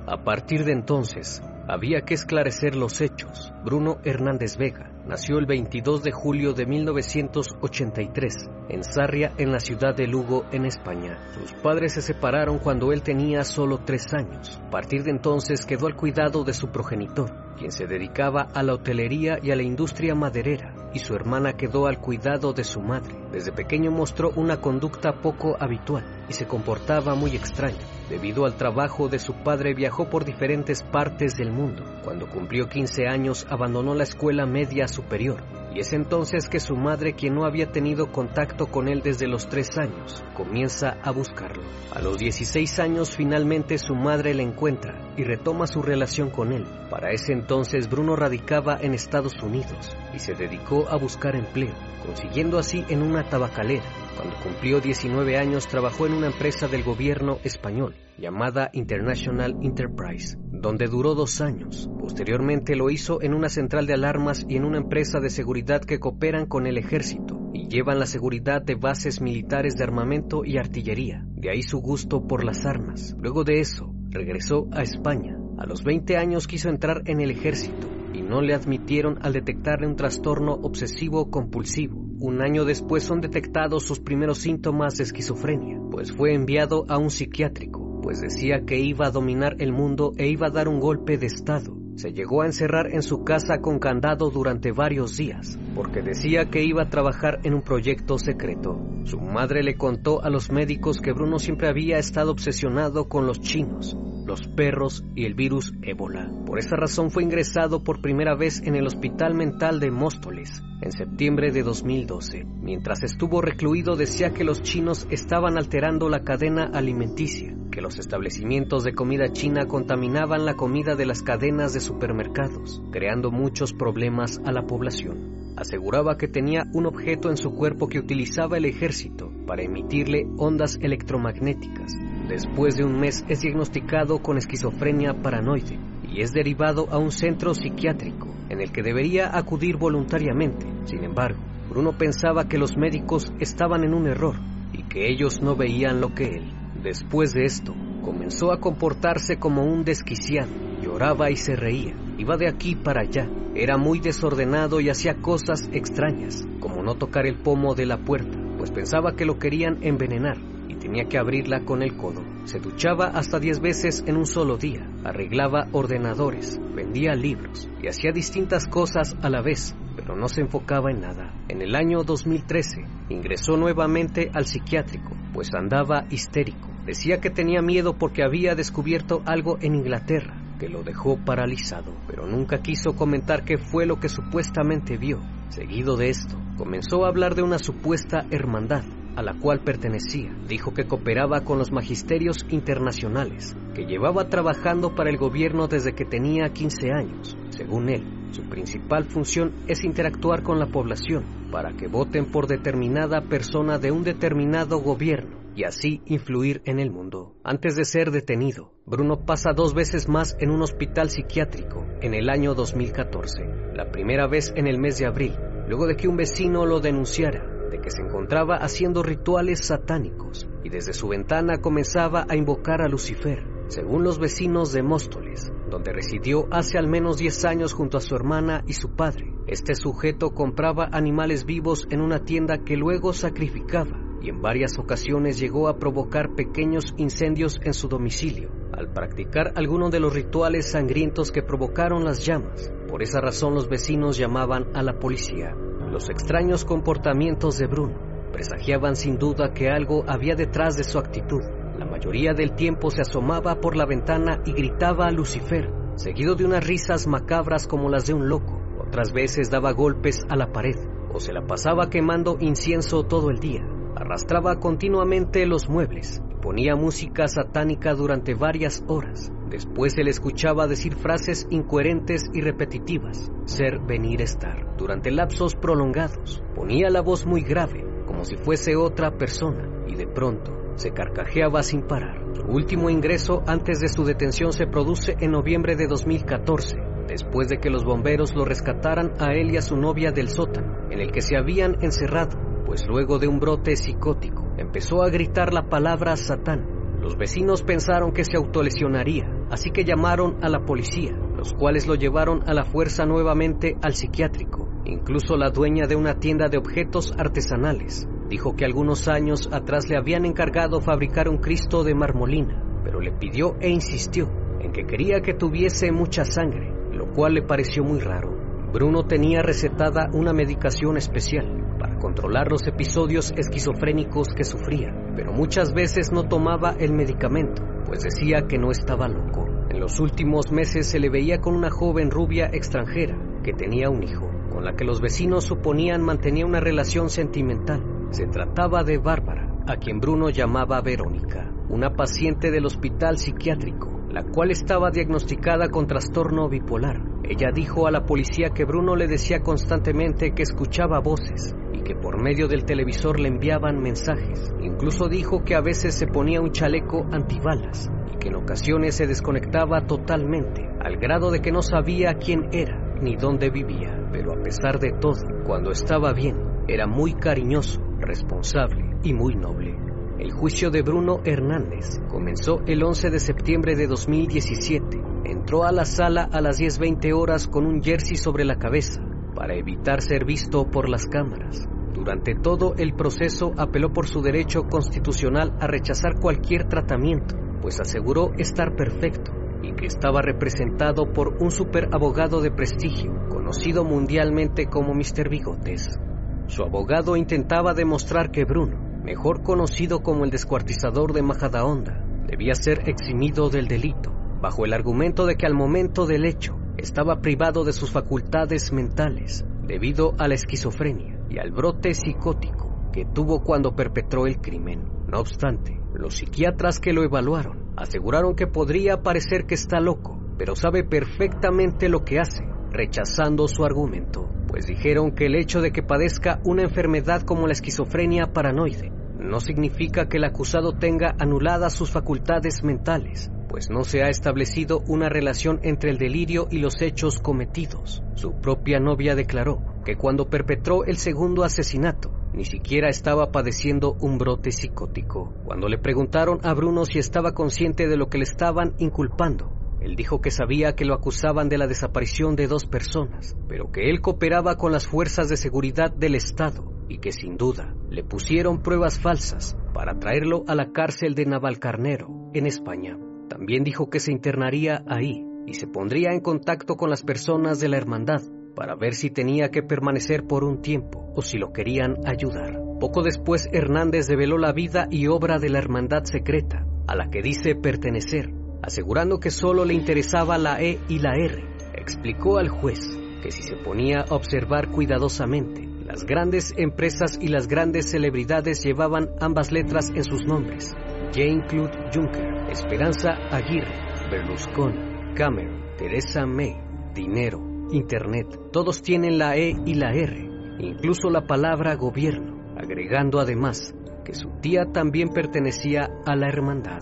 A 0.05 0.23
partir 0.23 0.63
de 0.63 0.73
entonces, 0.73 1.41
había 1.67 2.01
que 2.01 2.13
esclarecer 2.13 2.75
los 2.75 3.01
hechos. 3.01 3.51
Bruno 3.63 3.97
Hernández 4.03 4.57
Vega 4.57 4.92
nació 5.05 5.37
el 5.37 5.45
22 5.45 6.03
de 6.03 6.11
julio 6.11 6.53
de 6.53 6.65
1983 6.65 8.49
en 8.69 8.83
Sarria, 8.83 9.33
en 9.37 9.51
la 9.51 9.59
ciudad 9.59 9.95
de 9.95 10.07
Lugo, 10.07 10.45
en 10.51 10.65
España. 10.65 11.19
Sus 11.33 11.53
padres 11.53 11.93
se 11.93 12.01
separaron 12.01 12.59
cuando 12.59 12.91
él 12.91 13.01
tenía 13.03 13.43
solo 13.43 13.79
tres 13.79 14.13
años. 14.13 14.59
A 14.67 14.69
partir 14.69 15.03
de 15.03 15.11
entonces 15.11 15.65
quedó 15.65 15.87
al 15.87 15.95
cuidado 15.95 16.43
de 16.43 16.53
su 16.53 16.69
progenitor, 16.69 17.55
quien 17.57 17.71
se 17.71 17.85
dedicaba 17.85 18.47
a 18.53 18.63
la 18.63 18.73
hotelería 18.73 19.37
y 19.41 19.51
a 19.51 19.55
la 19.55 19.63
industria 19.63 20.15
maderera, 20.15 20.73
y 20.93 20.99
su 20.99 21.13
hermana 21.13 21.53
quedó 21.53 21.87
al 21.87 21.99
cuidado 21.99 22.53
de 22.53 22.63
su 22.63 22.81
madre. 22.81 23.15
Desde 23.31 23.51
pequeño 23.51 23.91
mostró 23.91 24.31
una 24.35 24.61
conducta 24.61 25.21
poco 25.21 25.55
habitual 25.59 26.25
y 26.29 26.33
se 26.33 26.47
comportaba 26.47 27.15
muy 27.15 27.35
extraño. 27.35 27.77
Debido 28.09 28.45
al 28.45 28.55
trabajo 28.55 29.09
de 29.09 29.19
su 29.19 29.33
padre 29.33 29.73
viajó 29.73 30.09
por 30.09 30.25
diferentes 30.25 30.83
partes 30.83 31.35
del 31.37 31.51
mundo. 31.51 31.83
Cuando 32.03 32.27
cumplió 32.27 32.67
15 32.67 33.07
años 33.07 33.47
abandonó 33.49 33.95
la 33.95 34.03
escuela 34.03 34.45
media 34.45 34.87
superior 34.87 35.62
y 35.73 35.79
es 35.79 35.93
entonces 35.93 36.49
que 36.49 36.59
su 36.59 36.75
madre, 36.75 37.13
quien 37.13 37.35
no 37.35 37.45
había 37.45 37.71
tenido 37.71 38.11
contacto 38.11 38.67
con 38.67 38.87
él 38.87 39.01
desde 39.03 39.27
los 39.27 39.49
3 39.49 39.77
años, 39.79 40.23
comienza 40.35 40.97
a 41.01 41.11
buscarlo. 41.11 41.63
A 41.91 42.01
los 42.01 42.17
16 42.17 42.79
años 42.79 43.15
finalmente 43.15 43.77
su 43.77 43.95
madre 43.95 44.33
le 44.33 44.43
encuentra 44.43 44.99
y 45.17 45.23
retoma 45.23 45.67
su 45.67 45.81
relación 45.81 46.29
con 46.29 46.51
él. 46.51 46.65
Para 46.89 47.11
ese 47.11 47.33
entonces 47.33 47.89
Bruno 47.89 48.15
radicaba 48.15 48.77
en 48.79 48.93
Estados 48.93 49.41
Unidos 49.41 49.95
y 50.13 50.19
se 50.19 50.33
dedicó 50.33 50.87
a 50.89 50.97
buscar 50.97 51.35
empleo, 51.35 51.73
consiguiendo 52.05 52.59
así 52.59 52.85
en 52.89 53.01
una 53.01 53.27
tabacalera. 53.29 53.85
Cuando 54.15 54.35
cumplió 54.37 54.79
19 54.79 55.37
años 55.37 55.67
trabajó 55.67 56.05
en 56.05 56.13
una 56.13 56.27
empresa 56.27 56.67
del 56.67 56.83
gobierno 56.83 57.39
español 57.43 57.95
llamada 58.17 58.69
International 58.73 59.55
Enterprise, 59.61 60.37
donde 60.63 60.87
duró 60.87 61.13
dos 61.13 61.41
años. 61.41 61.89
Posteriormente 61.99 62.77
lo 62.77 62.89
hizo 62.89 63.21
en 63.21 63.33
una 63.33 63.49
central 63.49 63.85
de 63.85 63.95
alarmas 63.95 64.45
y 64.47 64.55
en 64.55 64.63
una 64.63 64.77
empresa 64.77 65.19
de 65.19 65.29
seguridad 65.29 65.81
que 65.81 65.99
cooperan 65.99 66.45
con 66.45 66.65
el 66.65 66.77
ejército 66.77 67.51
y 67.53 67.67
llevan 67.67 67.99
la 67.99 68.05
seguridad 68.05 68.61
de 68.61 68.75
bases 68.75 69.19
militares 69.21 69.75
de 69.75 69.83
armamento 69.83 70.45
y 70.45 70.57
artillería. 70.57 71.25
De 71.35 71.51
ahí 71.51 71.63
su 71.63 71.79
gusto 71.79 72.25
por 72.25 72.45
las 72.45 72.65
armas. 72.65 73.13
Luego 73.19 73.43
de 73.43 73.59
eso, 73.59 73.93
regresó 74.09 74.69
a 74.71 74.83
España. 74.83 75.37
A 75.57 75.65
los 75.65 75.83
20 75.83 76.15
años 76.15 76.47
quiso 76.47 76.69
entrar 76.69 77.03
en 77.07 77.19
el 77.19 77.31
ejército 77.31 77.87
y 78.13 78.21
no 78.21 78.41
le 78.41 78.53
admitieron 78.53 79.19
al 79.21 79.33
detectarle 79.33 79.85
un 79.85 79.97
trastorno 79.97 80.53
obsesivo 80.53 81.29
compulsivo. 81.29 82.01
Un 82.19 82.41
año 82.41 82.63
después 82.63 83.03
son 83.03 83.19
detectados 83.19 83.83
sus 83.83 83.99
primeros 83.99 84.37
síntomas 84.37 84.95
de 84.95 85.03
esquizofrenia, 85.03 85.77
pues 85.91 86.13
fue 86.13 86.33
enviado 86.33 86.85
a 86.87 86.97
un 86.97 87.09
psiquiátrico, 87.09 87.82
pues 88.03 88.19
decía 88.19 88.65
que 88.65 88.77
iba 88.77 89.07
a 89.07 89.11
dominar 89.11 89.55
el 89.59 89.71
mundo 89.71 90.11
e 90.17 90.27
iba 90.27 90.47
a 90.47 90.51
dar 90.51 90.67
un 90.67 90.81
golpe 90.81 91.17
de 91.17 91.27
estado. 91.27 91.77
Se 91.95 92.11
llegó 92.11 92.41
a 92.41 92.47
encerrar 92.47 92.91
en 92.91 93.01
su 93.01 93.23
casa 93.23 93.59
con 93.61 93.79
candado 93.79 94.29
durante 94.29 94.71
varios 94.71 95.15
días, 95.15 95.57
porque 95.73 96.01
decía 96.01 96.49
que 96.49 96.63
iba 96.63 96.83
a 96.83 96.89
trabajar 96.89 97.39
en 97.43 97.53
un 97.53 97.61
proyecto 97.61 98.17
secreto. 98.17 98.77
Su 99.05 99.21
madre 99.21 99.63
le 99.63 99.75
contó 99.75 100.21
a 100.21 100.29
los 100.29 100.51
médicos 100.51 100.99
que 100.99 101.13
Bruno 101.13 101.39
siempre 101.39 101.69
había 101.69 101.97
estado 101.97 102.31
obsesionado 102.31 103.07
con 103.07 103.25
los 103.25 103.39
chinos, 103.39 103.95
los 104.25 104.47
perros 104.47 105.05
y 105.15 105.25
el 105.25 105.35
virus 105.35 105.73
ébola. 105.81 106.29
Por 106.45 106.59
esa 106.59 106.75
razón 106.75 107.09
fue 107.09 107.23
ingresado 107.23 107.83
por 107.83 108.01
primera 108.01 108.35
vez 108.35 108.61
en 108.63 108.75
el 108.75 108.87
Hospital 108.87 109.35
Mental 109.35 109.79
de 109.79 109.91
Móstoles 109.91 110.61
en 110.83 110.91
septiembre 110.91 111.51
de 111.51 111.63
2012. 111.63 112.45
Mientras 112.61 113.03
estuvo 113.03 113.41
recluido 113.41 113.95
decía 113.95 114.33
que 114.33 114.43
los 114.43 114.61
chinos 114.61 115.07
estaban 115.09 115.57
alterando 115.57 116.09
la 116.09 116.23
cadena 116.23 116.65
alimenticia, 116.73 117.52
que 117.73 117.81
los 117.81 117.97
establecimientos 117.97 118.83
de 118.83 118.93
comida 118.93 119.33
china 119.33 119.65
contaminaban 119.65 120.45
la 120.45 120.53
comida 120.53 120.95
de 120.95 121.07
las 121.07 121.23
cadenas 121.23 121.73
de 121.73 121.79
supermercados, 121.79 122.83
creando 122.91 123.31
muchos 123.31 123.73
problemas 123.73 124.39
a 124.45 124.51
la 124.51 124.67
población. 124.67 125.55
Aseguraba 125.57 126.15
que 126.19 126.27
tenía 126.27 126.65
un 126.73 126.85
objeto 126.85 127.31
en 127.31 127.37
su 127.37 127.55
cuerpo 127.55 127.87
que 127.87 127.97
utilizaba 127.97 128.57
el 128.57 128.65
ejército 128.65 129.31
para 129.47 129.63
emitirle 129.63 130.27
ondas 130.37 130.77
electromagnéticas. 130.81 131.93
Después 132.29 132.75
de 132.75 132.83
un 132.83 132.99
mes 132.99 133.25
es 133.27 133.41
diagnosticado 133.41 134.21
con 134.21 134.37
esquizofrenia 134.37 135.23
paranoide 135.23 135.79
y 136.07 136.21
es 136.21 136.31
derivado 136.31 136.87
a 136.91 136.99
un 136.99 137.11
centro 137.11 137.55
psiquiátrico 137.55 138.27
en 138.49 138.61
el 138.61 138.71
que 138.71 138.83
debería 138.83 139.35
acudir 139.35 139.77
voluntariamente. 139.77 140.67
Sin 140.85 141.03
embargo, 141.03 141.39
Bruno 141.71 141.97
pensaba 141.97 142.47
que 142.47 142.59
los 142.59 142.77
médicos 142.77 143.33
estaban 143.39 143.83
en 143.83 143.95
un 143.95 144.05
error 144.05 144.35
y 144.73 144.83
que 144.83 145.09
ellos 145.09 145.41
no 145.41 145.55
veían 145.55 146.01
lo 146.01 146.13
que 146.13 146.25
él. 146.25 146.62
Después 146.83 147.33
de 147.33 147.45
esto, 147.45 147.73
comenzó 148.03 148.51
a 148.51 148.59
comportarse 148.59 149.37
como 149.37 149.63
un 149.63 149.85
desquiciado, 149.85 150.51
lloraba 150.81 151.31
y 151.31 151.37
se 151.37 151.55
reía, 151.55 151.95
iba 152.17 152.35
de 152.35 152.49
aquí 152.49 152.75
para 152.75 153.03
allá, 153.03 153.29
era 153.55 153.77
muy 153.77 154.01
desordenado 154.01 154.81
y 154.81 154.89
hacía 154.89 155.15
cosas 155.15 155.69
extrañas, 155.71 156.45
como 156.59 156.83
no 156.83 156.95
tocar 156.95 157.25
el 157.25 157.37
pomo 157.37 157.73
de 157.73 157.85
la 157.85 157.99
puerta, 157.99 158.37
pues 158.57 158.69
pensaba 158.71 159.15
que 159.15 159.23
lo 159.23 159.39
querían 159.39 159.77
envenenar 159.81 160.37
y 160.67 160.75
tenía 160.75 161.05
que 161.05 161.17
abrirla 161.17 161.61
con 161.61 161.83
el 161.83 161.95
codo. 161.95 162.21
Se 162.43 162.59
duchaba 162.59 163.05
hasta 163.05 163.39
10 163.39 163.61
veces 163.61 164.03
en 164.05 164.17
un 164.17 164.25
solo 164.25 164.57
día, 164.57 164.85
arreglaba 165.05 165.69
ordenadores, 165.71 166.59
vendía 166.75 167.13
libros 167.13 167.69
y 167.81 167.87
hacía 167.87 168.11
distintas 168.11 168.67
cosas 168.67 169.15
a 169.21 169.29
la 169.29 169.41
vez, 169.41 169.73
pero 169.95 170.17
no 170.17 170.27
se 170.27 170.41
enfocaba 170.41 170.91
en 170.91 170.99
nada. 170.99 171.33
En 171.47 171.61
el 171.61 171.75
año 171.75 172.03
2013 172.03 172.81
ingresó 173.07 173.55
nuevamente 173.55 174.29
al 174.33 174.45
psiquiátrico, 174.45 175.11
pues 175.33 175.49
andaba 175.53 176.05
histérico. 176.09 176.72
Decía 176.85 177.21
que 177.21 177.29
tenía 177.29 177.61
miedo 177.61 177.93
porque 177.97 178.23
había 178.23 178.55
descubierto 178.55 179.21
algo 179.25 179.57
en 179.61 179.75
Inglaterra 179.75 180.43
que 180.59 180.69
lo 180.69 180.83
dejó 180.83 181.17
paralizado, 181.17 181.93
pero 182.07 182.25
nunca 182.25 182.61
quiso 182.61 182.95
comentar 182.95 183.43
qué 183.43 183.57
fue 183.57 183.85
lo 183.85 183.99
que 183.99 184.07
supuestamente 184.09 184.97
vio. 184.97 185.19
Seguido 185.49 185.97
de 185.97 186.09
esto, 186.09 186.37
comenzó 186.57 187.03
a 187.03 187.09
hablar 187.09 187.35
de 187.35 187.41
una 187.41 187.57
supuesta 187.57 188.25
hermandad 188.31 188.83
a 189.15 189.21
la 189.21 189.33
cual 189.33 189.59
pertenecía. 189.59 190.33
Dijo 190.47 190.73
que 190.73 190.85
cooperaba 190.85 191.41
con 191.41 191.57
los 191.57 191.71
magisterios 191.71 192.45
internacionales, 192.49 193.55
que 193.75 193.85
llevaba 193.85 194.29
trabajando 194.29 194.95
para 194.95 195.09
el 195.09 195.17
gobierno 195.17 195.67
desde 195.67 195.93
que 195.93 196.05
tenía 196.05 196.49
15 196.49 196.91
años. 196.91 197.37
Según 197.49 197.89
él, 197.89 198.03
su 198.31 198.43
principal 198.43 199.05
función 199.05 199.51
es 199.67 199.83
interactuar 199.83 200.43
con 200.43 200.59
la 200.59 200.67
población 200.67 201.23
para 201.51 201.73
que 201.73 201.87
voten 201.87 202.25
por 202.25 202.47
determinada 202.47 203.21
persona 203.21 203.77
de 203.77 203.91
un 203.91 204.03
determinado 204.03 204.79
gobierno 204.79 205.42
y 205.55 205.63
así 205.63 206.01
influir 206.05 206.61
en 206.65 206.79
el 206.79 206.91
mundo. 206.91 207.35
Antes 207.43 207.75
de 207.75 207.85
ser 207.85 208.11
detenido, 208.11 208.71
Bruno 208.85 209.25
pasa 209.25 209.53
dos 209.53 209.73
veces 209.73 210.09
más 210.09 210.35
en 210.39 210.49
un 210.49 210.61
hospital 210.61 211.09
psiquiátrico 211.09 211.85
en 212.01 212.13
el 212.13 212.29
año 212.29 212.53
2014, 212.53 213.73
la 213.73 213.91
primera 213.91 214.27
vez 214.27 214.53
en 214.55 214.67
el 214.67 214.79
mes 214.79 214.97
de 214.97 215.05
abril, 215.05 215.35
luego 215.67 215.87
de 215.87 215.95
que 215.95 216.07
un 216.07 216.17
vecino 216.17 216.65
lo 216.65 216.79
denunciara 216.79 217.53
de 217.73 217.81
que 217.81 217.89
se 217.89 218.03
encontraba 218.03 218.57
haciendo 218.57 219.01
rituales 219.01 219.65
satánicos 219.65 220.47
y 220.63 220.69
desde 220.69 220.93
su 220.93 221.07
ventana 221.07 221.57
comenzaba 221.59 222.25
a 222.29 222.35
invocar 222.35 222.81
a 222.81 222.87
Lucifer. 222.87 223.51
Según 223.67 224.03
los 224.03 224.19
vecinos 224.19 224.71
de 224.73 224.83
Móstoles, 224.83 225.51
donde 225.71 225.91
residió 225.91 226.47
hace 226.51 226.77
al 226.77 226.87
menos 226.87 227.17
10 227.17 227.45
años 227.45 227.73
junto 227.73 227.97
a 227.97 228.01
su 228.01 228.13
hermana 228.15 228.63
y 228.67 228.73
su 228.73 228.95
padre. 228.95 229.33
Este 229.47 229.73
sujeto 229.73 230.35
compraba 230.35 230.89
animales 230.91 231.45
vivos 231.45 231.87
en 231.89 232.01
una 232.01 232.25
tienda 232.25 232.59
que 232.59 232.77
luego 232.77 233.13
sacrificaba 233.13 234.12
y 234.23 234.29
en 234.29 234.41
varias 234.41 234.79
ocasiones 234.79 235.37
llegó 235.37 235.67
a 235.67 235.77
provocar 235.77 236.33
pequeños 236.33 236.93
incendios 236.97 237.59
en 237.61 237.73
su 237.73 237.89
domicilio, 237.89 238.49
al 238.71 238.91
practicar 238.91 239.51
algunos 239.55 239.91
de 239.91 239.99
los 239.99 240.13
rituales 240.13 240.71
sangrientos 240.71 241.31
que 241.31 241.43
provocaron 241.43 242.05
las 242.05 242.25
llamas. 242.25 242.71
Por 242.87 243.03
esa 243.03 243.19
razón 243.19 243.53
los 243.53 243.67
vecinos 243.67 244.17
llamaban 244.17 244.67
a 244.73 244.81
la 244.81 244.97
policía. 244.97 245.53
Los 245.91 246.09
extraños 246.09 246.63
comportamientos 246.63 247.57
de 247.57 247.67
Bruno 247.67 247.99
presagiaban 248.31 248.95
sin 248.95 249.19
duda 249.19 249.53
que 249.53 249.69
algo 249.69 250.05
había 250.07 250.35
detrás 250.35 250.77
de 250.77 250.85
su 250.85 250.97
actitud. 250.97 251.41
La 251.77 251.85
mayoría 251.85 252.33
del 252.33 252.55
tiempo 252.55 252.91
se 252.91 253.01
asomaba 253.01 253.59
por 253.59 253.75
la 253.75 253.85
ventana 253.85 254.41
y 254.45 254.53
gritaba 254.53 255.07
a 255.07 255.11
Lucifer, 255.11 255.69
seguido 255.95 256.35
de 256.35 256.45
unas 256.45 256.65
risas 256.65 257.07
macabras 257.07 257.67
como 257.67 257.89
las 257.89 258.07
de 258.07 258.13
un 258.13 258.29
loco. 258.29 258.59
Otras 258.79 259.11
veces 259.11 259.51
daba 259.51 259.73
golpes 259.73 260.23
a 260.29 260.35
la 260.37 260.51
pared 260.51 260.77
o 261.13 261.19
se 261.19 261.33
la 261.33 261.45
pasaba 261.45 261.89
quemando 261.89 262.37
incienso 262.39 263.03
todo 263.03 263.29
el 263.29 263.39
día. 263.39 263.63
Arrastraba 264.03 264.59
continuamente 264.59 265.45
los 265.45 265.69
muebles 265.69 266.21
ponía 266.43 266.75
música 266.75 267.29
satánica 267.29 267.93
durante 267.93 268.33
varias 268.33 268.83
horas. 268.87 269.31
Después 269.49 269.93
se 269.93 270.03
le 270.03 270.09
escuchaba 270.09 270.67
decir 270.67 270.93
frases 270.93 271.47
incoherentes 271.49 272.25
y 272.33 272.41
repetitivas, 272.41 273.31
ser, 273.45 273.79
venir, 273.79 274.21
estar, 274.21 274.75
durante 274.77 275.09
lapsos 275.09 275.55
prolongados. 275.55 276.43
Ponía 276.53 276.89
la 276.89 276.99
voz 276.99 277.25
muy 277.25 277.43
grave, 277.43 277.85
como 278.05 278.25
si 278.25 278.35
fuese 278.35 278.75
otra 278.75 279.17
persona, 279.17 279.69
y 279.87 279.95
de 279.95 280.05
pronto 280.05 280.51
se 280.75 280.91
carcajeaba 280.91 281.63
sin 281.63 281.83
parar. 281.83 282.21
Su 282.35 282.43
último 282.51 282.89
ingreso 282.89 283.41
antes 283.47 283.79
de 283.79 283.87
su 283.87 284.03
detención 284.03 284.51
se 284.51 284.67
produce 284.67 285.15
en 285.21 285.31
noviembre 285.31 285.77
de 285.77 285.87
2014, 285.87 286.75
después 287.07 287.47
de 287.47 287.59
que 287.59 287.69
los 287.69 287.85
bomberos 287.85 288.35
lo 288.35 288.43
rescataran 288.43 289.13
a 289.17 289.31
él 289.33 289.53
y 289.53 289.57
a 289.57 289.61
su 289.61 289.77
novia 289.77 290.11
del 290.11 290.27
sótano, 290.27 290.89
en 290.89 290.99
el 290.99 291.13
que 291.13 291.21
se 291.21 291.37
habían 291.37 291.81
encerrado, 291.81 292.37
pues 292.73 292.87
luego 292.87 293.19
de 293.19 293.27
un 293.27 293.39
brote 293.39 293.75
psicótico 293.75 294.51
empezó 294.57 295.03
a 295.03 295.09
gritar 295.11 295.53
la 295.53 295.69
palabra 295.69 296.17
Satán. 296.17 296.97
Los 296.99 297.15
vecinos 297.17 297.61
pensaron 297.61 298.13
que 298.13 298.25
se 298.25 298.35
autolesionaría, 298.35 299.25
así 299.51 299.69
que 299.69 299.83
llamaron 299.83 300.43
a 300.43 300.49
la 300.49 300.65
policía, 300.65 301.11
los 301.37 301.53
cuales 301.53 301.85
lo 301.85 301.93
llevaron 301.93 302.41
a 302.49 302.53
la 302.55 302.63
fuerza 302.63 303.05
nuevamente 303.05 303.77
al 303.83 303.93
psiquiátrico. 303.93 304.67
Incluso 304.85 305.37
la 305.37 305.51
dueña 305.51 305.85
de 305.85 305.95
una 305.95 306.15
tienda 306.15 306.47
de 306.47 306.57
objetos 306.57 307.13
artesanales 307.15 308.07
dijo 308.27 308.55
que 308.55 308.65
algunos 308.65 309.07
años 309.07 309.49
atrás 309.51 309.87
le 309.87 309.95
habían 309.95 310.25
encargado 310.25 310.81
fabricar 310.81 311.29
un 311.29 311.37
Cristo 311.37 311.83
de 311.83 311.93
marmolina, 311.93 312.81
pero 312.83 313.01
le 313.01 313.11
pidió 313.11 313.55
e 313.61 313.69
insistió 313.69 314.31
en 314.61 314.71
que 314.71 314.87
quería 314.87 315.21
que 315.21 315.35
tuviese 315.35 315.91
mucha 315.91 316.25
sangre, 316.25 316.73
lo 316.91 317.11
cual 317.13 317.35
le 317.35 317.43
pareció 317.43 317.83
muy 317.83 317.99
raro. 317.99 318.33
Bruno 318.73 319.03
tenía 319.03 319.43
recetada 319.43 320.09
una 320.11 320.33
medicación 320.33 320.97
especial 320.97 321.75
para 321.77 321.92
controlar 322.03 322.51
los 322.51 322.67
episodios 322.67 323.33
esquizofrénicos 323.37 324.27
que 324.35 324.43
sufría, 324.43 324.93
pero 325.15 325.31
muchas 325.31 325.73
veces 325.73 326.11
no 326.11 326.27
tomaba 326.27 326.75
el 326.77 326.91
medicamento, 326.91 327.63
pues 327.85 328.03
decía 328.03 328.41
que 328.45 328.57
no 328.57 328.71
estaba 328.71 329.07
loco. 329.07 329.47
En 329.69 329.79
los 329.79 330.01
últimos 330.01 330.51
meses 330.51 330.85
se 330.85 330.99
le 330.99 331.09
veía 331.09 331.39
con 331.39 331.55
una 331.55 331.71
joven 331.71 332.11
rubia 332.11 332.49
extranjera 332.51 333.17
que 333.41 333.53
tenía 333.53 333.89
un 333.89 334.03
hijo, 334.03 334.29
con 334.51 334.65
la 334.65 334.73
que 334.73 334.83
los 334.83 334.99
vecinos 334.99 335.45
suponían 335.45 336.01
mantenía 336.01 336.45
una 336.45 336.59
relación 336.59 337.09
sentimental. 337.09 337.81
Se 338.09 338.27
trataba 338.27 338.83
de 338.83 338.97
Bárbara, 338.97 339.63
a 339.65 339.77
quien 339.77 340.01
Bruno 340.01 340.29
llamaba 340.29 340.81
Verónica, 340.81 341.53
una 341.69 341.93
paciente 341.93 342.51
del 342.51 342.65
hospital 342.65 343.17
psiquiátrico, 343.17 344.01
la 344.11 344.23
cual 344.23 344.51
estaba 344.51 344.91
diagnosticada 344.91 345.69
con 345.69 345.87
trastorno 345.87 346.49
bipolar. 346.49 347.01
Ella 347.23 347.51
dijo 347.55 347.87
a 347.87 347.91
la 347.91 348.05
policía 348.05 348.49
que 348.49 348.65
Bruno 348.65 348.97
le 348.97 349.07
decía 349.07 349.39
constantemente 349.39 350.33
que 350.33 350.43
escuchaba 350.43 350.99
voces 350.99 351.55
que 351.83 351.95
por 351.95 352.21
medio 352.21 352.47
del 352.47 352.65
televisor 352.65 353.19
le 353.19 353.27
enviaban 353.27 353.81
mensajes. 353.81 354.53
Incluso 354.61 355.07
dijo 355.07 355.43
que 355.43 355.55
a 355.55 355.61
veces 355.61 355.95
se 355.95 356.07
ponía 356.07 356.41
un 356.41 356.51
chaleco 356.51 357.05
antibalas 357.11 357.91
y 358.13 358.17
que 358.17 358.29
en 358.29 358.35
ocasiones 358.35 358.95
se 358.95 359.07
desconectaba 359.07 359.85
totalmente, 359.85 360.67
al 360.79 360.97
grado 360.97 361.31
de 361.31 361.41
que 361.41 361.51
no 361.51 361.61
sabía 361.61 362.15
quién 362.15 362.49
era 362.51 362.95
ni 363.01 363.15
dónde 363.15 363.49
vivía. 363.49 364.09
Pero 364.11 364.33
a 364.33 364.41
pesar 364.41 364.79
de 364.79 364.91
todo, 364.91 365.21
cuando 365.45 365.71
estaba 365.71 366.13
bien, 366.13 366.37
era 366.67 366.87
muy 366.87 367.13
cariñoso, 367.13 367.81
responsable 367.99 368.95
y 369.03 369.13
muy 369.13 369.35
noble. 369.35 369.77
El 370.19 370.31
juicio 370.31 370.69
de 370.69 370.83
Bruno 370.83 371.19
Hernández 371.25 371.99
comenzó 372.09 372.61
el 372.65 372.83
11 372.83 373.09
de 373.09 373.19
septiembre 373.19 373.75
de 373.75 373.87
2017. 373.87 375.01
Entró 375.25 375.63
a 375.65 375.71
la 375.71 375.85
sala 375.85 376.29
a 376.31 376.39
las 376.39 376.61
10.20 376.61 377.13
horas 377.13 377.47
con 377.47 377.65
un 377.65 377.81
jersey 377.81 378.15
sobre 378.15 378.45
la 378.45 378.55
cabeza 378.55 379.01
para 379.35 379.55
evitar 379.55 380.01
ser 380.01 380.25
visto 380.25 380.69
por 380.69 380.87
las 380.87 381.07
cámaras. 381.07 381.67
Durante 381.93 382.33
todo 382.33 382.73
el 382.75 382.95
proceso 382.95 383.53
apeló 383.55 383.93
por 383.93 384.07
su 384.07 384.21
derecho 384.21 384.63
constitucional 384.63 385.55
a 385.59 385.67
rechazar 385.67 386.19
cualquier 386.19 386.67
tratamiento, 386.67 387.35
pues 387.61 387.79
aseguró 387.79 388.33
estar 388.37 388.75
perfecto 388.75 389.31
y 389.61 389.73
que 389.73 389.85
estaba 389.85 390.21
representado 390.21 391.13
por 391.13 391.37
un 391.39 391.51
super 391.51 391.89
abogado 391.93 392.41
de 392.41 392.51
prestigio, 392.51 393.13
conocido 393.29 393.85
mundialmente 393.85 394.65
como 394.65 394.93
Mr. 394.95 395.29
Bigotes. 395.29 395.99
Su 396.47 396.63
abogado 396.63 397.15
intentaba 397.15 397.73
demostrar 397.73 398.31
que 398.31 398.43
Bruno, 398.43 398.77
mejor 399.03 399.43
conocido 399.43 400.01
como 400.01 400.25
el 400.25 400.31
descuartizador 400.31 401.13
de 401.13 401.21
Majadahonda, 401.21 402.03
debía 402.25 402.55
ser 402.55 402.89
eximido 402.89 403.49
del 403.49 403.67
delito, 403.67 404.11
bajo 404.41 404.65
el 404.65 404.73
argumento 404.73 405.25
de 405.27 405.35
que 405.35 405.45
al 405.45 405.53
momento 405.53 406.07
del 406.07 406.25
hecho 406.25 406.57
estaba 406.75 407.21
privado 407.21 407.63
de 407.63 407.71
sus 407.71 407.91
facultades 407.91 408.73
mentales 408.73 409.45
debido 409.65 410.15
a 410.17 410.27
la 410.27 410.33
esquizofrenia 410.33 411.12
y 411.33 411.39
al 411.39 411.51
brote 411.51 411.93
psicótico 411.93 412.89
que 412.93 413.05
tuvo 413.05 413.43
cuando 413.43 413.75
perpetró 413.75 414.27
el 414.27 414.39
crimen. 414.39 414.87
No 415.07 415.19
obstante, 415.19 415.81
los 415.93 416.15
psiquiatras 416.15 416.79
que 416.79 416.93
lo 416.93 417.03
evaluaron 417.03 417.73
aseguraron 417.75 418.35
que 418.35 418.45
podría 418.45 419.01
parecer 419.01 419.45
que 419.45 419.55
está 419.55 419.79
loco, 419.79 420.19
pero 420.37 420.55
sabe 420.55 420.83
perfectamente 420.83 421.89
lo 421.89 422.05
que 422.05 422.19
hace, 422.19 422.43
rechazando 422.71 423.47
su 423.47 423.65
argumento, 423.65 424.29
pues 424.47 424.67
dijeron 424.67 425.11
que 425.11 425.25
el 425.25 425.35
hecho 425.35 425.61
de 425.61 425.71
que 425.71 425.81
padezca 425.81 426.39
una 426.45 426.61
enfermedad 426.61 427.23
como 427.23 427.47
la 427.47 427.53
esquizofrenia 427.53 428.31
paranoide 428.31 428.91
no 429.17 429.39
significa 429.39 430.07
que 430.07 430.17
el 430.17 430.25
acusado 430.25 430.73
tenga 430.73 431.15
anuladas 431.17 431.73
sus 431.73 431.89
facultades 431.89 432.63
mentales, 432.63 433.31
pues 433.53 433.69
no 433.69 433.83
se 433.83 434.01
ha 434.01 434.09
establecido 434.09 434.81
una 434.87 435.09
relación 435.09 435.59
entre 435.61 435.91
el 435.91 435.99
delirio 435.99 436.47
y 436.49 436.57
los 436.57 436.81
hechos 436.81 437.19
cometidos. 437.19 438.01
Su 438.15 438.41
propia 438.41 438.79
novia 438.79 439.13
declaró 439.13 439.61
que 439.85 439.95
cuando 439.95 440.27
perpetró 440.27 440.85
el 440.85 440.97
segundo 440.97 441.43
asesinato, 441.43 442.11
ni 442.33 442.45
siquiera 442.45 442.89
estaba 442.89 443.31
padeciendo 443.31 443.95
un 443.99 444.17
brote 444.17 444.51
psicótico. 444.51 445.35
Cuando 445.45 445.69
le 445.69 445.77
preguntaron 445.77 446.39
a 446.41 446.55
Bruno 446.55 446.85
si 446.85 446.97
estaba 446.97 447.35
consciente 447.35 447.87
de 447.87 447.95
lo 447.95 448.09
que 448.09 448.17
le 448.17 448.23
estaban 448.23 448.73
inculpando, 448.79 449.51
él 449.81 449.95
dijo 449.95 450.19
que 450.19 450.31
sabía 450.31 450.73
que 450.73 450.85
lo 450.85 450.95
acusaban 450.95 451.47
de 451.47 451.59
la 451.59 451.67
desaparición 451.67 452.35
de 452.35 452.47
dos 452.47 452.65
personas, 452.65 453.37
pero 453.47 453.71
que 453.71 453.91
él 453.91 454.01
cooperaba 454.01 454.55
con 454.55 454.71
las 454.71 454.87
fuerzas 454.87 455.29
de 455.29 455.37
seguridad 455.37 455.91
del 455.91 456.15
Estado 456.15 456.73
y 456.89 456.97
que 456.97 457.11
sin 457.11 457.37
duda 457.37 457.75
le 457.87 458.03
pusieron 458.03 458.63
pruebas 458.63 458.99
falsas 458.99 459.55
para 459.75 459.99
traerlo 459.99 460.43
a 460.47 460.55
la 460.55 460.71
cárcel 460.71 461.13
de 461.13 461.27
Navalcarnero, 461.27 462.31
en 462.33 462.47
España. 462.47 462.97
También 463.29 463.63
dijo 463.63 463.89
que 463.89 463.99
se 463.99 464.11
internaría 464.11 464.83
ahí 464.87 465.25
y 465.45 465.53
se 465.55 465.67
pondría 465.67 466.11
en 466.13 466.21
contacto 466.21 466.75
con 466.75 466.89
las 466.89 467.03
personas 467.03 467.59
de 467.59 467.69
la 467.69 467.77
hermandad 467.77 468.21
para 468.55 468.75
ver 468.75 468.93
si 468.93 469.09
tenía 469.09 469.49
que 469.49 469.63
permanecer 469.63 470.25
por 470.25 470.43
un 470.43 470.61
tiempo 470.61 471.11
o 471.15 471.21
si 471.21 471.37
lo 471.37 471.51
querían 471.51 471.97
ayudar. 472.05 472.59
Poco 472.79 473.01
después 473.01 473.49
Hernández 473.51 474.07
reveló 474.09 474.37
la 474.37 474.51
vida 474.51 474.87
y 474.89 475.07
obra 475.07 475.39
de 475.39 475.49
la 475.49 475.59
hermandad 475.59 476.03
secreta, 476.03 476.65
a 476.87 476.95
la 476.95 477.09
que 477.09 477.21
dice 477.21 477.55
pertenecer, 477.55 478.29
asegurando 478.61 479.19
que 479.19 479.31
solo 479.31 479.65
le 479.65 479.73
interesaba 479.73 480.37
la 480.37 480.61
E 480.61 480.79
y 480.87 480.99
la 480.99 481.15
R. 481.15 481.43
Explicó 481.75 482.37
al 482.37 482.49
juez 482.49 482.79
que 483.21 483.31
si 483.31 483.41
se 483.41 483.55
ponía 483.55 484.01
a 484.01 484.15
observar 484.15 484.69
cuidadosamente, 484.69 485.67
las 485.85 486.05
grandes 486.05 486.53
empresas 486.57 487.17
y 487.21 487.27
las 487.27 487.47
grandes 487.47 487.89
celebridades 487.91 488.63
llevaban 488.63 489.09
ambas 489.19 489.51
letras 489.51 489.89
en 489.95 490.03
sus 490.03 490.25
nombres. 490.25 490.73
Jean-Claude 491.13 491.91
Juncker, 491.93 492.32
Esperanza 492.53 493.13
Aguirre, 493.31 493.73
Berlusconi, 494.11 495.15
Cameron, 495.15 495.75
Teresa 495.75 496.27
May, 496.27 496.55
dinero, 496.93 497.39
Internet, 497.71 498.27
todos 498.51 498.83
tienen 498.83 499.17
la 499.17 499.35
E 499.35 499.55
y 499.65 499.73
la 499.73 499.91
R, 499.91 500.29
incluso 500.59 501.09
la 501.09 501.25
palabra 501.25 501.73
gobierno, 501.73 502.53
agregando 502.55 503.19
además 503.19 503.73
que 504.05 504.13
su 504.13 504.29
tía 504.39 504.65
también 504.71 505.09
pertenecía 505.09 505.89
a 506.05 506.15
la 506.15 506.27
hermandad. 506.27 506.81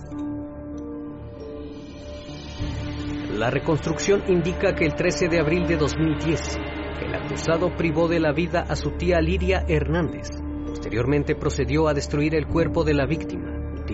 La 3.30 3.48
reconstrucción 3.48 4.24
indica 4.28 4.74
que 4.74 4.84
el 4.84 4.94
13 4.94 5.28
de 5.28 5.40
abril 5.40 5.66
de 5.66 5.78
2010, 5.78 6.58
el 7.00 7.14
acusado 7.14 7.74
privó 7.74 8.08
de 8.08 8.20
la 8.20 8.32
vida 8.32 8.60
a 8.60 8.76
su 8.76 8.90
tía 8.90 9.22
Lidia 9.22 9.64
Hernández. 9.66 10.28
Posteriormente 10.66 11.34
procedió 11.34 11.88
a 11.88 11.94
destruir 11.94 12.34
el 12.34 12.46
cuerpo 12.46 12.84
de 12.84 12.92
la 12.92 13.06
víctima, 13.06 13.51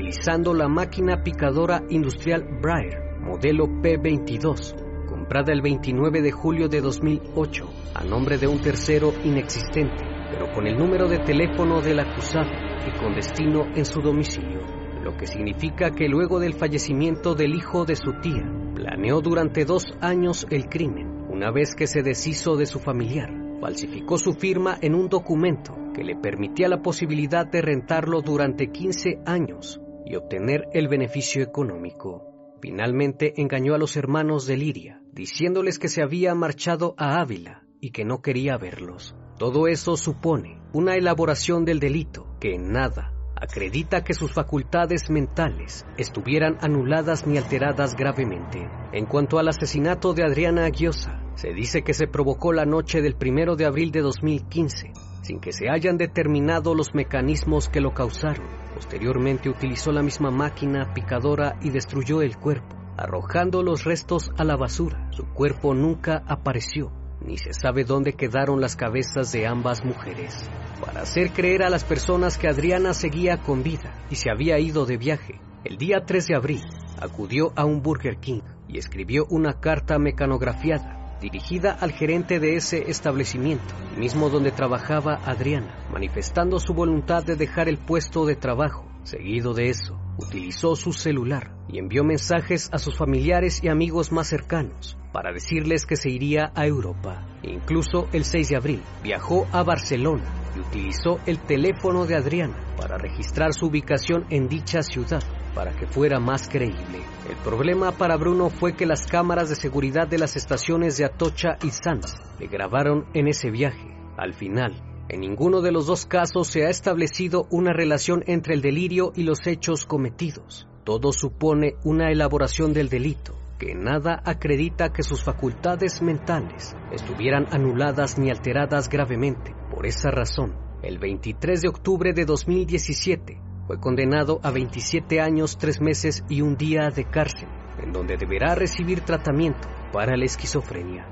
utilizando 0.09 0.55
la 0.55 0.69
máquina 0.69 1.23
picadora 1.23 1.83
industrial 1.91 2.43
Breyer, 2.63 3.21
modelo 3.21 3.67
P22, 3.67 4.75
comprada 5.07 5.53
el 5.53 5.61
29 5.61 6.23
de 6.23 6.33
julio 6.33 6.67
de 6.67 6.81
2008 6.81 7.69
a 7.95 8.05
nombre 8.05 8.39
de 8.39 8.47
un 8.47 8.59
tercero 8.59 9.13
inexistente, 9.23 10.03
pero 10.31 10.51
con 10.55 10.67
el 10.67 10.79
número 10.79 11.09
de 11.09 11.19
teléfono 11.19 11.83
del 11.83 12.01
acusado 12.01 12.49
y 12.87 12.99
con 12.99 13.15
destino 13.15 13.67
en 13.75 13.85
su 13.85 14.01
domicilio, 14.01 14.61
lo 15.03 15.15
que 15.19 15.27
significa 15.27 15.91
que 15.91 16.09
luego 16.09 16.41
del 16.41 16.55
fallecimiento 16.55 17.35
del 17.35 17.55
hijo 17.55 17.85
de 17.85 17.97
su 17.97 18.13
tía, 18.23 18.51
planeó 18.75 19.21
durante 19.21 19.67
dos 19.67 19.85
años 20.01 20.47
el 20.49 20.71
crimen, 20.71 21.27
una 21.29 21.51
vez 21.51 21.75
que 21.75 21.87
se 21.87 22.01
deshizo 22.01 22.57
de 22.57 22.65
su 22.65 22.79
familiar, 22.79 23.29
falsificó 23.61 24.17
su 24.17 24.33
firma 24.33 24.79
en 24.81 24.95
un 24.95 25.11
documento 25.11 25.75
que 25.95 26.03
le 26.03 26.17
permitía 26.17 26.67
la 26.69 26.81
posibilidad 26.81 27.47
de 27.47 27.61
rentarlo 27.61 28.23
durante 28.23 28.69
15 28.69 29.19
años 29.27 29.83
y 30.09 30.17
obtener 30.17 30.69
el 30.73 30.89
beneficio 30.89 31.43
económico. 31.43 32.25
Finalmente 32.61 33.35
engañó 33.41 33.75
a 33.75 33.79
los 33.79 33.97
hermanos 33.97 34.47
de 34.47 34.57
Liria, 34.57 35.03
diciéndoles 35.13 35.79
que 35.79 35.89
se 35.89 36.03
había 36.03 36.35
marchado 36.35 36.95
a 36.97 37.21
Ávila 37.21 37.63
y 37.81 37.91
que 37.91 38.05
no 38.05 38.23
quería 38.23 38.57
verlos. 38.57 39.15
Todo 39.39 39.69
eso 39.69 39.97
supone 39.97 40.61
una 40.73 40.97
elaboración 40.97 41.65
del 41.65 41.79
delito 41.79 42.27
que 42.41 42.55
en 42.55 42.73
nada 42.73 43.13
acredita 43.37 44.03
que 44.03 44.15
sus 44.15 44.33
facultades 44.33 45.11
mentales 45.11 45.87
estuvieran 45.97 46.59
anuladas 46.61 47.27
ni 47.27 47.39
alteradas 47.39 47.95
gravemente. 47.95 48.69
En 48.93 49.07
cuanto 49.07 49.39
al 49.39 49.49
asesinato 49.49 50.13
de 50.13 50.25
Adriana 50.25 50.65
Aguiosa, 50.65 51.23
se 51.37 51.53
dice 51.53 51.83
que 51.83 51.95
se 51.95 52.09
provocó 52.09 52.53
la 52.53 52.65
noche 52.65 53.01
del 53.01 53.15
primero 53.15 53.55
de 53.55 53.67
abril 53.67 53.93
de 53.93 54.01
2015, 54.01 54.93
sin 55.29 55.41
que 55.41 55.53
se 55.53 55.69
hayan 55.69 55.99
determinado 55.99 56.75
los 56.75 56.95
mecanismos 56.95 57.69
que 57.69 57.83
lo 57.83 57.93
causaron. 57.93 58.47
Posteriormente 58.75 59.51
utilizó 59.51 59.93
la 59.93 60.03
misma 60.03 60.31
máquina 60.31 60.95
picadora 60.95 61.59
y 61.61 61.69
destruyó 61.69 62.23
el 62.23 62.39
cuerpo, 62.39 62.75
arrojando 62.97 63.63
los 63.63 63.85
restos 63.85 64.31
a 64.39 64.45
la 64.45 64.57
basura. 64.57 65.11
Su 65.11 65.27
cuerpo 65.27 65.75
nunca 65.75 66.23
apareció, 66.27 66.91
ni 67.21 67.37
se 67.37 67.53
sabe 67.53 67.85
dónde 67.85 68.15
quedaron 68.15 68.63
las 68.63 68.75
cabezas 68.75 69.31
de 69.31 69.47
ambas 69.47 69.85
mujeres. 69.85 70.49
Para 70.83 71.03
hacer 71.03 71.33
creer 71.33 71.63
a 71.63 71.69
las 71.69 71.85
personas 71.85 72.39
que 72.39 72.49
Adriana 72.49 72.95
seguía 72.95 73.37
con 73.37 73.63
vida 73.63 73.93
y 74.11 74.15
se 74.15 74.31
había 74.31 74.59
ido 74.59 74.87
de 74.87 74.97
viaje, 74.97 75.43
el 75.65 75.77
día 75.77 76.05
3 76.07 76.27
de 76.27 76.37
abril 76.37 76.63
acudió 77.03 77.53
a 77.55 77.67
un 77.67 77.83
Burger 77.83 78.17
King 78.17 78.41
y 78.67 78.79
escribió 78.79 79.27
una 79.29 79.61
carta 79.61 79.99
mecanografiada 79.99 80.98
dirigida 81.21 81.73
al 81.73 81.93
gerente 81.93 82.41
de 82.41 82.57
ese 82.57 82.91
establecimiento, 82.91 83.75
mismo 83.97 84.31
donde 84.31 84.51
trabajaba 84.51 85.21
Adriana, 85.25 85.87
manifestando 85.93 86.61
su 86.61 86.75
voluntad 86.75 87.25
de 87.25 87.37
dejar 87.37 87.69
el 87.69 87.79
puesto 87.79 88.27
de 88.27 88.37
trabajo. 88.37 88.87
Seguido 89.05 89.55
de 89.55 89.71
eso, 89.71 89.99
utilizó 90.19 90.77
su 90.77 90.93
celular 90.93 91.55
y 91.69 91.79
envió 91.79 92.05
mensajes 92.05 92.69
a 92.73 92.79
sus 92.79 92.97
familiares 92.97 93.63
y 93.63 93.69
amigos 93.69 94.13
más 94.13 94.29
cercanos 94.29 94.99
para 95.13 95.33
decirles 95.33 95.87
que 95.87 95.97
se 95.97 96.11
iría 96.11 96.53
a 96.55 96.67
Europa. 96.67 97.27
Incluso 97.43 98.09
el 98.13 98.25
6 98.25 98.49
de 98.51 98.57
abril 98.57 98.83
viajó 99.03 99.47
a 99.53 99.63
Barcelona 99.63 100.25
utilizó 100.61 101.19
el 101.27 101.39
teléfono 101.39 102.07
de 102.07 102.17
Adriana 102.17 102.57
para 102.77 102.99
registrar 102.99 103.53
su 103.53 103.67
ubicación 103.67 104.27
en 104.31 104.49
dicha 104.49 104.83
ciudad 104.83 105.23
para 105.55 105.73
que 105.73 105.87
fuera 105.87 106.21
más 106.21 106.49
creíble. 106.49 107.01
El 107.29 107.37
problema 107.45 107.93
para 107.93 108.17
Bruno 108.17 108.49
fue 108.49 108.75
que 108.75 108.87
las 108.87 109.07
cámaras 109.07 109.49
de 109.49 109.57
seguridad 109.57 110.07
de 110.07 110.19
las 110.19 110.37
estaciones 110.37 110.97
de 110.97 111.05
Atocha 111.05 111.59
y 111.65 111.71
Sanz 111.71 112.15
le 112.39 112.47
grabaron 112.47 113.07
en 113.13 113.27
ese 113.27 113.51
viaje. 113.51 113.95
Al 114.17 114.35
final, 114.35 114.81
en 115.09 115.21
ninguno 115.21 115.61
de 115.61 115.73
los 115.73 115.87
dos 115.87 116.07
casos 116.07 116.49
se 116.49 116.67
ha 116.67 116.71
establecido 116.71 117.47
una 117.51 117.73
relación 117.73 118.23
entre 118.27 118.55
el 118.55 118.63
delirio 118.63 119.13
y 119.17 119.23
los 119.23 119.47
hechos 119.47 119.87
cometidos. 119.87 120.69
Todo 120.85 121.13
supone 121.13 121.75
una 121.83 122.11
elaboración 122.11 122.73
del 122.73 122.89
delito, 122.89 123.35
que 123.59 123.75
nada 123.75 124.23
acredita 124.25 124.93
que 124.93 125.03
sus 125.03 125.23
facultades 125.23 126.01
mentales 126.01 126.77
estuvieran 126.93 127.47
anuladas 127.51 128.19
ni 128.19 128.31
alteradas 128.31 128.89
gravemente. 128.89 129.55
Por 129.71 129.85
esa 129.87 130.11
razón, 130.11 130.55
el 130.83 130.99
23 130.99 131.63
de 131.63 131.69
octubre 131.69 132.13
de 132.13 132.25
2017, 132.25 133.41
fue 133.67 133.79
condenado 133.81 134.41
a 134.43 134.51
27 134.51 135.21
años, 135.21 135.59
3 135.59 135.81
meses 135.81 136.25
y 136.29 136.41
un 136.41 136.57
día 136.57 136.89
de 136.89 137.05
cárcel, 137.05 137.49
en 137.83 137.93
donde 137.93 138.17
deberá 138.17 138.55
recibir 138.55 139.01
tratamiento 139.01 139.69
para 139.93 140.17
la 140.17 140.25
esquizofrenia. 140.25 141.07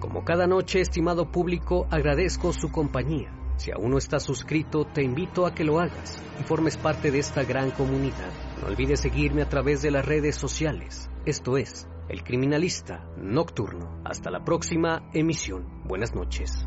Como 0.00 0.24
cada 0.24 0.46
noche, 0.46 0.80
estimado 0.80 1.30
público, 1.30 1.86
agradezco 1.90 2.52
su 2.52 2.70
compañía. 2.70 3.35
Si 3.56 3.70
aún 3.70 3.90
no 3.90 3.98
estás 3.98 4.22
suscrito, 4.22 4.84
te 4.84 5.02
invito 5.02 5.46
a 5.46 5.54
que 5.54 5.64
lo 5.64 5.80
hagas 5.80 6.22
y 6.40 6.44
formes 6.44 6.76
parte 6.76 7.10
de 7.10 7.18
esta 7.18 7.44
gran 7.44 7.70
comunidad. 7.70 8.30
No 8.60 8.68
olvides 8.68 9.00
seguirme 9.00 9.42
a 9.42 9.48
través 9.48 9.82
de 9.82 9.90
las 9.90 10.04
redes 10.04 10.36
sociales. 10.36 11.10
Esto 11.24 11.56
es 11.56 11.88
El 12.08 12.22
Criminalista 12.22 13.04
Nocturno. 13.16 14.00
Hasta 14.04 14.30
la 14.30 14.44
próxima 14.44 15.08
emisión. 15.12 15.66
Buenas 15.84 16.14
noches. 16.14 16.66